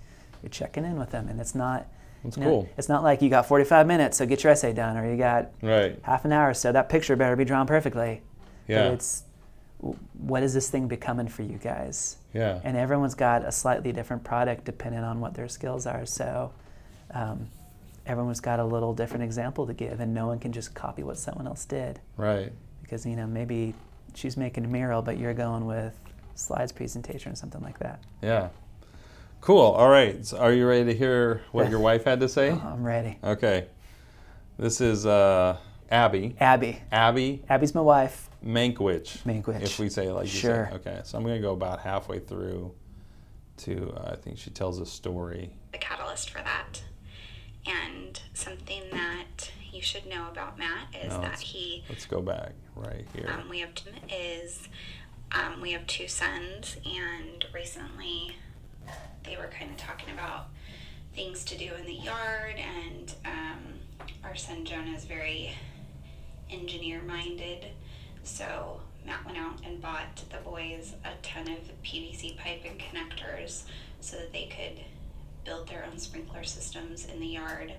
you're 0.42 0.48
checking 0.50 0.84
in 0.84 0.98
with 0.98 1.10
them, 1.10 1.28
and 1.28 1.38
it's 1.40 1.54
not. 1.54 1.86
That's 2.24 2.36
you 2.36 2.44
know, 2.44 2.50
cool. 2.50 2.68
It's 2.76 2.88
not 2.88 3.02
like 3.02 3.22
you 3.22 3.30
got 3.30 3.46
45 3.46 3.86
minutes, 3.86 4.18
so 4.18 4.26
get 4.26 4.42
your 4.42 4.52
essay 4.52 4.72
done, 4.74 4.96
or 4.96 5.10
you 5.10 5.16
got 5.16 5.50
Right. 5.62 5.98
half 6.02 6.24
an 6.26 6.32
hour, 6.32 6.52
so 6.54 6.70
that 6.72 6.88
picture 6.90 7.16
better 7.16 7.34
be 7.36 7.44
drawn 7.46 7.66
perfectly. 7.66 8.22
Yeah. 8.68 8.84
But 8.84 8.92
it's 8.94 9.24
what 10.18 10.42
is 10.42 10.52
this 10.54 10.68
thing 10.70 10.86
becoming 10.88 11.28
for 11.28 11.42
you 11.42 11.56
guys? 11.58 12.16
Yeah. 12.32 12.60
and 12.64 12.76
everyone's 12.76 13.14
got 13.14 13.44
a 13.44 13.50
slightly 13.52 13.92
different 13.92 14.22
product 14.24 14.64
depending 14.64 15.02
on 15.02 15.20
what 15.20 15.34
their 15.34 15.48
skills 15.48 15.86
are. 15.86 16.06
So 16.06 16.52
um, 17.12 17.48
everyone's 18.06 18.40
got 18.40 18.60
a 18.60 18.64
little 18.64 18.94
different 18.94 19.24
example 19.24 19.66
to 19.66 19.74
give, 19.74 19.98
and 20.00 20.14
no 20.14 20.26
one 20.28 20.38
can 20.38 20.52
just 20.52 20.74
copy 20.74 21.02
what 21.02 21.18
someone 21.18 21.46
else 21.46 21.64
did 21.64 22.00
Right. 22.16 22.52
because 22.82 23.04
you 23.04 23.16
know 23.16 23.26
maybe 23.26 23.74
she's 24.14 24.36
making 24.36 24.64
a 24.64 24.68
mural, 24.68 25.02
but 25.02 25.18
you're 25.18 25.34
going 25.34 25.66
with 25.66 25.94
slides 26.36 26.72
presentation 26.72 27.32
or 27.32 27.34
something 27.34 27.60
like 27.62 27.78
that. 27.80 28.00
Yeah. 28.22 28.48
Cool. 29.40 29.60
All 29.60 29.88
right. 29.90 30.24
So 30.24 30.38
are 30.38 30.52
you 30.52 30.66
ready 30.66 30.84
to 30.84 30.94
hear 30.94 31.42
what 31.52 31.68
your 31.70 31.80
wife 31.88 32.04
had 32.04 32.20
to 32.20 32.28
say? 32.28 32.50
I'm 32.50 32.84
ready. 32.84 33.18
Okay. 33.24 33.66
This 34.58 34.80
is 34.80 35.04
uh, 35.06 35.56
Abby. 35.90 36.36
Abby. 36.38 36.78
Abby 36.92 37.42
Abby's 37.48 37.74
my 37.74 37.80
wife. 37.80 38.29
Mankiewicz. 38.44 39.22
Mankiewicz. 39.24 39.62
If 39.62 39.78
we 39.78 39.88
say 39.88 40.06
it 40.06 40.12
like 40.12 40.24
you 40.32 40.38
Sure. 40.40 40.68
said. 40.70 40.80
Okay. 40.86 41.00
So 41.04 41.18
I'm 41.18 41.24
going 41.24 41.36
to 41.36 41.42
go 41.42 41.52
about 41.52 41.80
halfway 41.80 42.18
through 42.20 42.74
to, 43.58 43.92
uh, 43.96 44.12
I 44.12 44.16
think 44.16 44.38
she 44.38 44.50
tells 44.50 44.78
a 44.78 44.86
story. 44.86 45.50
the 45.72 45.78
catalyst 45.78 46.30
for 46.30 46.38
that. 46.38 46.82
And 47.66 48.20
something 48.32 48.82
that 48.90 49.50
you 49.72 49.82
should 49.82 50.06
know 50.06 50.28
about 50.30 50.58
Matt 50.58 50.94
is 50.94 51.10
No, 51.12 51.20
that 51.20 51.40
he, 51.40 51.84
Let's 51.88 52.06
go 52.06 52.22
back 52.22 52.52
right 52.74 53.06
here. 53.14 53.28
um, 53.32 53.48
we 53.50 53.60
have 53.60 53.74
two, 53.74 53.90
is, 54.10 54.68
um, 55.32 55.60
we 55.60 55.72
have 55.72 55.86
two 55.86 56.08
sons, 56.08 56.78
and 56.86 57.44
recently 57.52 58.34
they 59.24 59.36
were 59.36 59.48
kind 59.48 59.70
of 59.70 59.76
talking 59.76 60.12
about 60.14 60.46
things 61.14 61.44
to 61.44 61.58
do 61.58 61.72
in 61.74 61.84
the 61.84 61.92
yard, 61.92 62.56
and 62.56 63.14
um, 63.26 63.58
our 64.24 64.34
son 64.34 64.64
Jonah 64.64 64.92
is 64.96 65.04
very 65.04 65.52
engineer 66.50 67.02
minded, 67.02 67.66
so 68.24 68.80
Matt 69.06 69.24
went 69.24 69.38
out 69.38 69.54
and 69.64 69.80
bought 69.80 70.22
the 70.30 70.38
boys 70.38 70.94
a 71.04 71.10
ton 71.22 71.48
of 71.48 71.58
PVC 71.82 72.36
pipe 72.36 72.62
and 72.68 72.78
connectors 72.78 73.62
so 74.00 74.16
that 74.16 74.32
they 74.32 74.46
could 74.46 74.82
build 75.44 75.68
their 75.68 75.84
own 75.90 75.98
sprinkler 75.98 76.44
systems 76.44 77.06
in 77.06 77.18
the 77.20 77.26
yard 77.26 77.72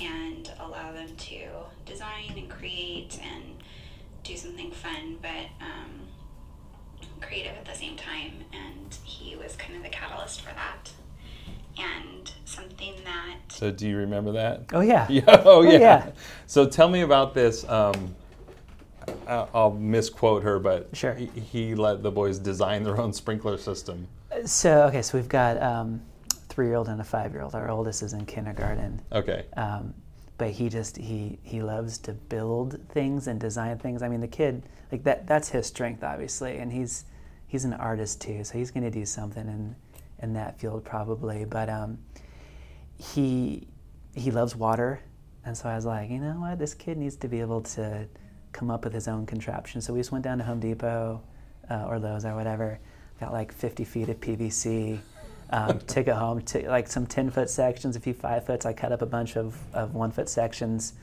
and 0.00 0.50
allow 0.60 0.92
them 0.92 1.08
to 1.16 1.46
design 1.86 2.32
and 2.36 2.48
create 2.48 3.18
and 3.22 3.42
do 4.24 4.36
something 4.36 4.70
fun 4.70 5.16
but 5.20 5.46
um, 5.60 6.06
creative 7.20 7.52
at 7.56 7.64
the 7.64 7.74
same 7.74 7.96
time 7.96 8.32
and 8.52 8.96
he 9.04 9.36
was 9.36 9.56
kind 9.56 9.76
of 9.76 9.82
the 9.82 9.88
catalyst 9.88 10.40
for 10.42 10.52
that 10.54 10.90
and 11.78 12.32
something 12.44 12.94
that 13.04 13.36
So 13.48 13.70
do 13.70 13.88
you 13.88 13.96
remember 13.96 14.32
that? 14.32 14.64
Oh 14.72 14.80
yeah. 14.80 15.06
Yeah. 15.10 15.42
Oh, 15.44 15.62
yeah. 15.62 15.78
yeah. 15.78 16.10
So 16.46 16.66
tell 16.66 16.88
me 16.88 17.00
about 17.00 17.32
this. 17.34 17.64
Um, 17.68 17.94
I- 17.94 18.21
I'll 19.26 19.72
misquote 19.72 20.42
her, 20.42 20.58
but 20.58 20.88
Sure. 20.92 21.14
he, 21.14 21.26
he 21.26 21.74
let 21.74 22.02
the 22.02 22.10
boys 22.10 22.38
design 22.38 22.82
their 22.82 23.00
own 23.00 23.12
sprinkler 23.12 23.56
system. 23.58 24.08
So 24.44 24.84
okay, 24.84 25.02
so 25.02 25.18
we've 25.18 25.28
got 25.28 25.62
um, 25.62 26.00
three-year-old 26.48 26.88
and 26.88 27.00
a 27.00 27.04
five-year-old. 27.04 27.54
Our 27.54 27.70
oldest 27.70 28.02
is 28.02 28.12
in 28.12 28.26
kindergarten. 28.26 29.00
Okay. 29.12 29.44
um, 29.56 29.94
but 30.38 30.50
he 30.50 30.68
just 30.68 30.96
he 30.96 31.38
he 31.42 31.62
loves 31.62 31.98
to 31.98 32.12
build 32.12 32.80
things 32.88 33.28
and 33.28 33.38
design 33.38 33.78
things. 33.78 34.02
I 34.02 34.08
mean, 34.08 34.20
the 34.20 34.26
kid 34.26 34.62
like 34.90 35.04
that 35.04 35.26
that's 35.26 35.48
his 35.50 35.66
strength, 35.66 36.02
obviously, 36.02 36.58
and 36.58 36.72
he's 36.72 37.04
he's 37.46 37.64
an 37.64 37.74
artist 37.74 38.20
too, 38.20 38.42
so 38.42 38.58
he's 38.58 38.70
going 38.72 38.82
to 38.82 38.90
do 38.90 39.04
something 39.06 39.46
in 39.46 39.76
in 40.20 40.32
that 40.32 40.58
field 40.58 40.84
probably. 40.84 41.44
But 41.44 41.68
um, 41.68 41.98
he 42.98 43.68
he 44.14 44.30
loves 44.30 44.56
water, 44.56 45.00
and 45.44 45.56
so 45.56 45.68
I 45.68 45.76
was 45.76 45.86
like, 45.86 46.10
you 46.10 46.18
know 46.18 46.40
what, 46.40 46.58
this 46.58 46.74
kid 46.74 46.96
needs 46.98 47.16
to 47.16 47.28
be 47.28 47.40
able 47.40 47.60
to 47.62 48.08
come 48.52 48.70
up 48.70 48.84
with 48.84 48.92
his 48.92 49.08
own 49.08 49.26
contraption. 49.26 49.80
So 49.80 49.92
we 49.92 50.00
just 50.00 50.12
went 50.12 50.24
down 50.24 50.38
to 50.38 50.44
Home 50.44 50.60
Depot 50.60 51.20
uh, 51.70 51.84
or 51.86 51.98
Lowe's 51.98 52.24
or 52.24 52.34
whatever, 52.34 52.78
got 53.20 53.32
like 53.32 53.52
50 53.52 53.84
feet 53.84 54.08
of 54.08 54.20
PVC. 54.20 55.00
Um, 55.50 55.78
took 55.86 56.06
it 56.08 56.14
home, 56.14 56.40
took 56.42 56.64
like 56.64 56.88
some 56.88 57.06
10 57.06 57.30
foot 57.30 57.50
sections, 57.50 57.96
a 57.96 58.00
few 58.00 58.14
five 58.14 58.46
foots. 58.46 58.64
I 58.64 58.72
cut 58.72 58.92
up 58.92 59.02
a 59.02 59.06
bunch 59.06 59.36
of, 59.36 59.58
of 59.74 59.94
one 59.94 60.10
foot 60.10 60.28
sections, 60.28 60.94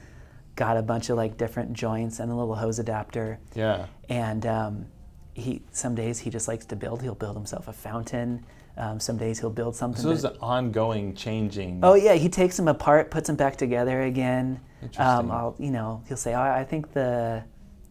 got 0.55 0.77
a 0.77 0.81
bunch 0.81 1.09
of 1.09 1.17
like 1.17 1.37
different 1.37 1.73
joints 1.73 2.19
and 2.19 2.31
a 2.31 2.35
little 2.35 2.55
hose 2.55 2.79
adapter. 2.79 3.39
Yeah. 3.53 3.85
And 4.09 4.45
um, 4.45 4.85
he 5.33 5.61
some 5.71 5.95
days 5.95 6.19
he 6.19 6.29
just 6.29 6.47
likes 6.47 6.65
to 6.65 6.75
build. 6.75 7.01
He'll 7.01 7.15
build 7.15 7.35
himself 7.35 7.67
a 7.67 7.73
fountain. 7.73 8.45
Um, 8.77 8.99
some 8.99 9.17
days 9.17 9.39
he'll 9.39 9.49
build 9.49 9.75
something. 9.75 10.01
So 10.01 10.11
it's 10.11 10.21
that- 10.21 10.33
an 10.33 10.39
ongoing 10.41 11.13
changing. 11.15 11.79
Oh 11.83 11.95
yeah, 11.95 12.13
he 12.13 12.29
takes 12.29 12.57
them 12.57 12.67
apart, 12.67 13.11
puts 13.11 13.27
them 13.27 13.35
back 13.35 13.55
together 13.55 14.01
again. 14.01 14.61
Um, 14.97 15.31
I'll, 15.31 15.55
you 15.59 15.71
know, 15.71 16.03
he'll 16.07 16.17
say, 16.17 16.33
oh, 16.33 16.41
I 16.41 16.63
think 16.63 16.93
the, 16.93 17.43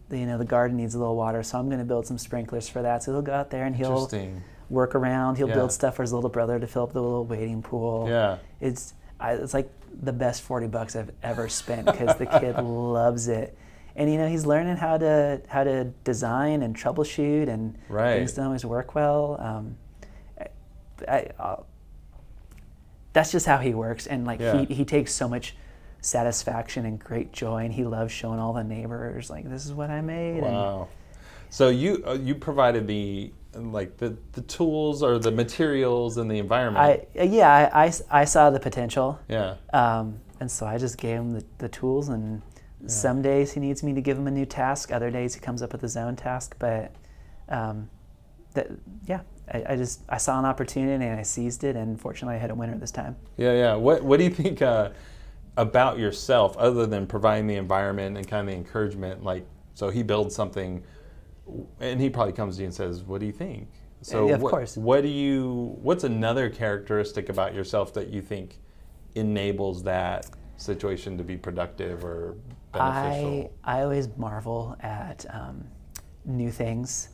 the, 0.09 0.17
you 0.17 0.25
know, 0.25 0.37
the 0.37 0.45
garden 0.45 0.77
needs 0.77 0.95
a 0.95 0.99
little 0.99 1.15
water, 1.15 1.43
so 1.43 1.59
I'm 1.59 1.67
going 1.67 1.79
to 1.79 1.85
build 1.85 2.07
some 2.07 2.17
sprinklers 2.17 2.67
for 2.69 2.81
that. 2.81 3.03
So 3.03 3.11
he'll 3.11 3.21
go 3.21 3.33
out 3.33 3.49
there 3.51 3.65
and 3.65 3.75
he'll 3.75 4.07
work 4.69 4.95
around. 4.95 5.37
He'll 5.37 5.47
Yeah. 5.49 5.55
build 5.55 5.71
stuff 5.71 5.95
for 5.95 6.03
his 6.03 6.13
little 6.13 6.29
brother 6.29 6.59
to 6.59 6.67
fill 6.67 6.83
up 6.83 6.93
the 6.93 7.01
little 7.01 7.25
wading 7.25 7.61
pool. 7.61 8.07
Yeah. 8.09 8.37
It's 8.59 8.93
I, 9.19 9.33
it's 9.33 9.53
like 9.53 9.69
the 10.01 10.13
best 10.13 10.41
40 10.43 10.67
bucks 10.67 10.95
I've 10.95 11.11
ever 11.23 11.49
spent 11.49 11.85
because 11.85 12.15
the 12.17 12.25
kid 12.25 12.57
loves 12.61 13.27
it. 13.27 13.57
And 13.95 14.09
you 14.11 14.17
know 14.17 14.27
he's 14.29 14.45
learning 14.45 14.77
how 14.77 14.97
to 14.97 15.41
how 15.47 15.63
to 15.65 15.85
design 16.05 16.61
and 16.63 16.75
troubleshoot 16.75 17.49
and 17.49 17.77
Right. 17.89 18.17
things 18.19 18.33
don't 18.33 18.45
always 18.45 18.63
work 18.65 18.95
well. 18.95 19.35
Um, 19.39 19.77
I, 21.07 21.27
I, 21.39 21.57
that's 23.13 23.31
just 23.31 23.45
how 23.45 23.57
he 23.57 23.73
works, 23.73 24.05
and 24.07 24.25
like 24.25 24.39
Yeah. 24.39 24.65
he, 24.65 24.73
he 24.73 24.85
takes 24.85 25.13
so 25.13 25.27
much 25.27 25.55
satisfaction 26.01 26.85
and 26.85 26.99
great 26.99 27.31
joy, 27.33 27.65
and 27.65 27.73
he 27.73 27.83
loves 27.83 28.11
showing 28.11 28.39
all 28.39 28.53
the 28.53 28.63
neighbors 28.63 29.29
like 29.29 29.49
this 29.49 29.65
is 29.65 29.73
what 29.73 29.89
I 29.89 30.01
made. 30.01 30.43
And 30.43 30.53
Wow. 30.55 30.87
So 31.49 31.69
you 31.69 32.03
uh, 32.05 32.13
you 32.13 32.35
provided 32.35 32.87
the 32.87 33.33
like 33.55 33.97
the, 33.97 34.15
the 34.33 34.41
tools 34.41 35.01
or 35.01 35.17
the 35.17 35.31
materials 35.31 36.17
and 36.17 36.29
the 36.29 36.37
environment. 36.37 37.07
I 37.15 37.23
yeah, 37.23 37.69
I, 37.73 37.85
I, 37.85 37.93
I 38.21 38.25
saw 38.25 38.49
the 38.49 38.59
potential. 38.59 39.19
yeah. 39.27 39.55
Um, 39.73 40.19
and 40.39 40.49
so 40.49 40.65
I 40.65 40.77
just 40.77 40.97
gave 40.97 41.17
him 41.17 41.33
the, 41.33 41.43
the 41.57 41.67
tools, 41.67 42.07
and 42.07 42.41
some 42.87 43.21
days 43.21 43.51
he 43.51 43.59
needs 43.59 43.83
me 43.83 43.93
to 43.93 44.01
give 44.01 44.17
him 44.17 44.27
a 44.27 44.31
new 44.31 44.45
task. 44.45 44.91
Other 44.91 45.11
days 45.11 45.33
he 45.33 45.41
comes 45.41 45.61
up 45.61 45.73
with 45.73 45.81
his 45.81 45.97
own 45.97 46.15
task. 46.15 46.55
But 46.59 46.93
um, 47.49 47.89
that, 48.53 48.69
yeah, 49.05 49.21
I, 49.53 49.63
I 49.69 49.75
just 49.75 50.01
I 50.07 50.17
saw 50.17 50.39
an 50.39 50.45
opportunity 50.45 51.03
and 51.03 51.19
I 51.19 51.23
seized 51.23 51.63
it, 51.63 51.75
and 51.75 51.99
fortunately 51.99 52.35
I 52.35 52.39
had 52.39 52.51
a 52.51 52.55
winner 52.55 52.77
this 52.77 52.91
time. 52.91 53.17
Yeah, 53.35 53.53
yeah. 53.53 53.75
What 53.75 54.03
What 54.03 54.17
do 54.17 54.23
you 54.23 54.29
think 54.29 54.61
uh, 54.61 54.91
about 55.59 55.99
yourself, 55.99 56.55
other 56.57 56.85
than 56.85 57.05
providing 57.05 57.47
the 57.47 57.55
environment 57.55 58.17
and 58.17 58.27
kind 58.27 58.47
of 58.47 58.53
the 58.53 58.57
encouragement? 58.57 59.23
Like, 59.23 59.45
so 59.73 59.89
he 59.89 60.03
builds 60.03 60.35
something, 60.35 60.83
and 61.79 61.99
he 61.99 62.09
probably 62.09 62.33
comes 62.33 62.55
to 62.55 62.61
you 62.61 62.67
and 62.67 62.73
says, 62.73 63.03
"What 63.03 63.19
do 63.19 63.25
you 63.25 63.31
think?" 63.31 63.67
So, 64.01 64.27
Yeah, 64.27 64.35
of 64.35 64.41
what, 64.41 64.51
course. 64.51 64.77
What 64.77 65.01
do 65.01 65.09
you? 65.09 65.77
What's 65.81 66.03
another 66.05 66.49
characteristic 66.49 67.29
about 67.29 67.53
yourself 67.53 67.93
that 67.93 68.07
you 68.09 68.21
think 68.21 68.59
enables 69.15 69.83
that 69.83 70.29
situation 70.57 71.17
to 71.17 71.23
be 71.23 71.35
productive 71.37 72.05
or 72.05 72.35
beneficial? 72.71 73.51
I 73.63 73.79
I 73.79 73.83
always 73.83 74.07
marvel 74.17 74.77
at 74.79 75.25
um, 75.29 75.65
new 76.25 76.51
things. 76.51 77.09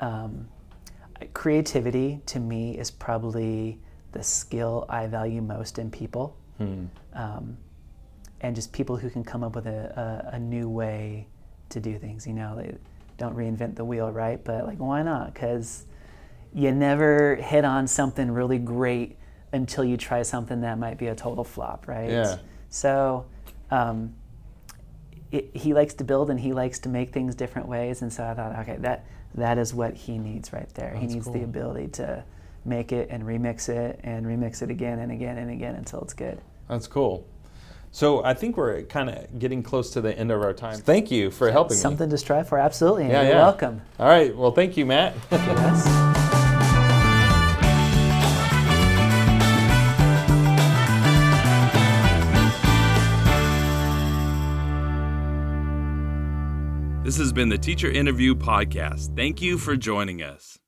Um, 0.00 0.46
creativity 1.32 2.20
to 2.26 2.38
me 2.40 2.76
is 2.76 2.90
probably 2.90 3.80
the 4.12 4.22
skill 4.22 4.84
I 4.88 5.06
value 5.06 5.40
most 5.40 5.78
in 5.78 5.90
people, 5.90 6.36
um, 7.14 7.56
and 8.40 8.54
just 8.54 8.72
people 8.72 8.96
who 8.96 9.10
can 9.10 9.24
come 9.24 9.42
up 9.42 9.54
with 9.54 9.66
a, 9.66 10.28
a, 10.32 10.36
a 10.36 10.38
new 10.38 10.68
way 10.68 11.26
to 11.70 11.80
do 11.80 11.98
things. 11.98 12.26
You 12.26 12.34
know, 12.34 12.56
they 12.56 12.76
don't 13.18 13.36
reinvent 13.36 13.76
the 13.76 13.84
wheel, 13.84 14.10
right? 14.10 14.42
But 14.42 14.66
like, 14.66 14.78
why 14.78 15.02
not? 15.02 15.32
Because 15.34 15.86
you 16.52 16.72
never 16.72 17.36
hit 17.36 17.64
on 17.64 17.86
something 17.86 18.30
really 18.30 18.58
great 18.58 19.16
until 19.52 19.84
you 19.84 19.96
try 19.96 20.22
something 20.22 20.60
that 20.60 20.78
might 20.78 20.98
be 20.98 21.06
a 21.06 21.14
total 21.14 21.44
flop, 21.44 21.88
right? 21.88 22.10
Yeah. 22.10 22.38
So. 22.68 23.26
Um, 23.70 24.14
it, 25.32 25.50
he 25.56 25.74
likes 25.74 25.94
to 25.94 26.04
build 26.04 26.30
and 26.30 26.38
he 26.38 26.52
likes 26.52 26.78
to 26.78 26.88
make 26.88 27.12
things 27.12 27.34
different 27.34 27.66
ways 27.66 28.02
and 28.02 28.12
so 28.12 28.24
i 28.24 28.32
thought 28.32 28.56
okay 28.60 28.76
that 28.78 29.04
that 29.34 29.58
is 29.58 29.74
what 29.74 29.94
he 29.94 30.18
needs 30.18 30.52
right 30.52 30.72
there 30.74 30.94
he 30.94 31.00
That's 31.00 31.14
needs 31.14 31.26
the 31.26 31.42
ability 31.42 31.88
to 31.94 32.24
make 32.64 32.92
it 32.92 33.08
and 33.10 33.24
remix 33.24 33.68
it 33.68 33.98
and 34.04 34.24
remix 34.24 34.62
it 34.62 34.70
again 34.70 35.00
and 35.00 35.10
again 35.10 35.36
and 35.38 35.50
again 35.50 35.74
until 35.74 36.00
it's 36.02 36.14
good 36.14 36.40
That's 36.68 36.86
cool. 36.86 37.26
So 37.96 38.22
I 38.22 38.34
think 38.34 38.58
we're 38.58 38.82
kind 38.82 39.08
of 39.08 39.38
getting 39.38 39.62
close 39.62 39.88
to 39.92 40.02
the 40.02 40.14
end 40.18 40.30
of 40.30 40.42
our 40.42 40.52
time. 40.52 40.76
Thank 40.76 41.10
you 41.10 41.30
for 41.30 41.50
helping 41.50 41.78
me. 41.78 41.80
something 41.80 42.10
to 42.10 42.18
strive 42.18 42.46
for 42.46 42.58
absolutely 42.58 43.04
and 43.04 43.12
Yeah, 43.12 43.22
you're 43.22 43.30
yeah. 43.30 43.38
welcome 43.38 43.80
All 43.98 44.06
right. 44.06 44.36
Well, 44.36 44.50
thank 44.50 44.76
you, 44.76 44.84
Matt. 44.84 45.14
yes 45.30 45.86
This 57.02 57.16
has 57.16 57.32
been 57.32 57.48
the 57.48 57.56
Teacher 57.56 57.90
Interview 57.90 58.34
Podcast. 58.34 59.16
Thank 59.16 59.40
you 59.40 59.56
for 59.56 59.74
joining 59.74 60.22
us. 60.22 60.58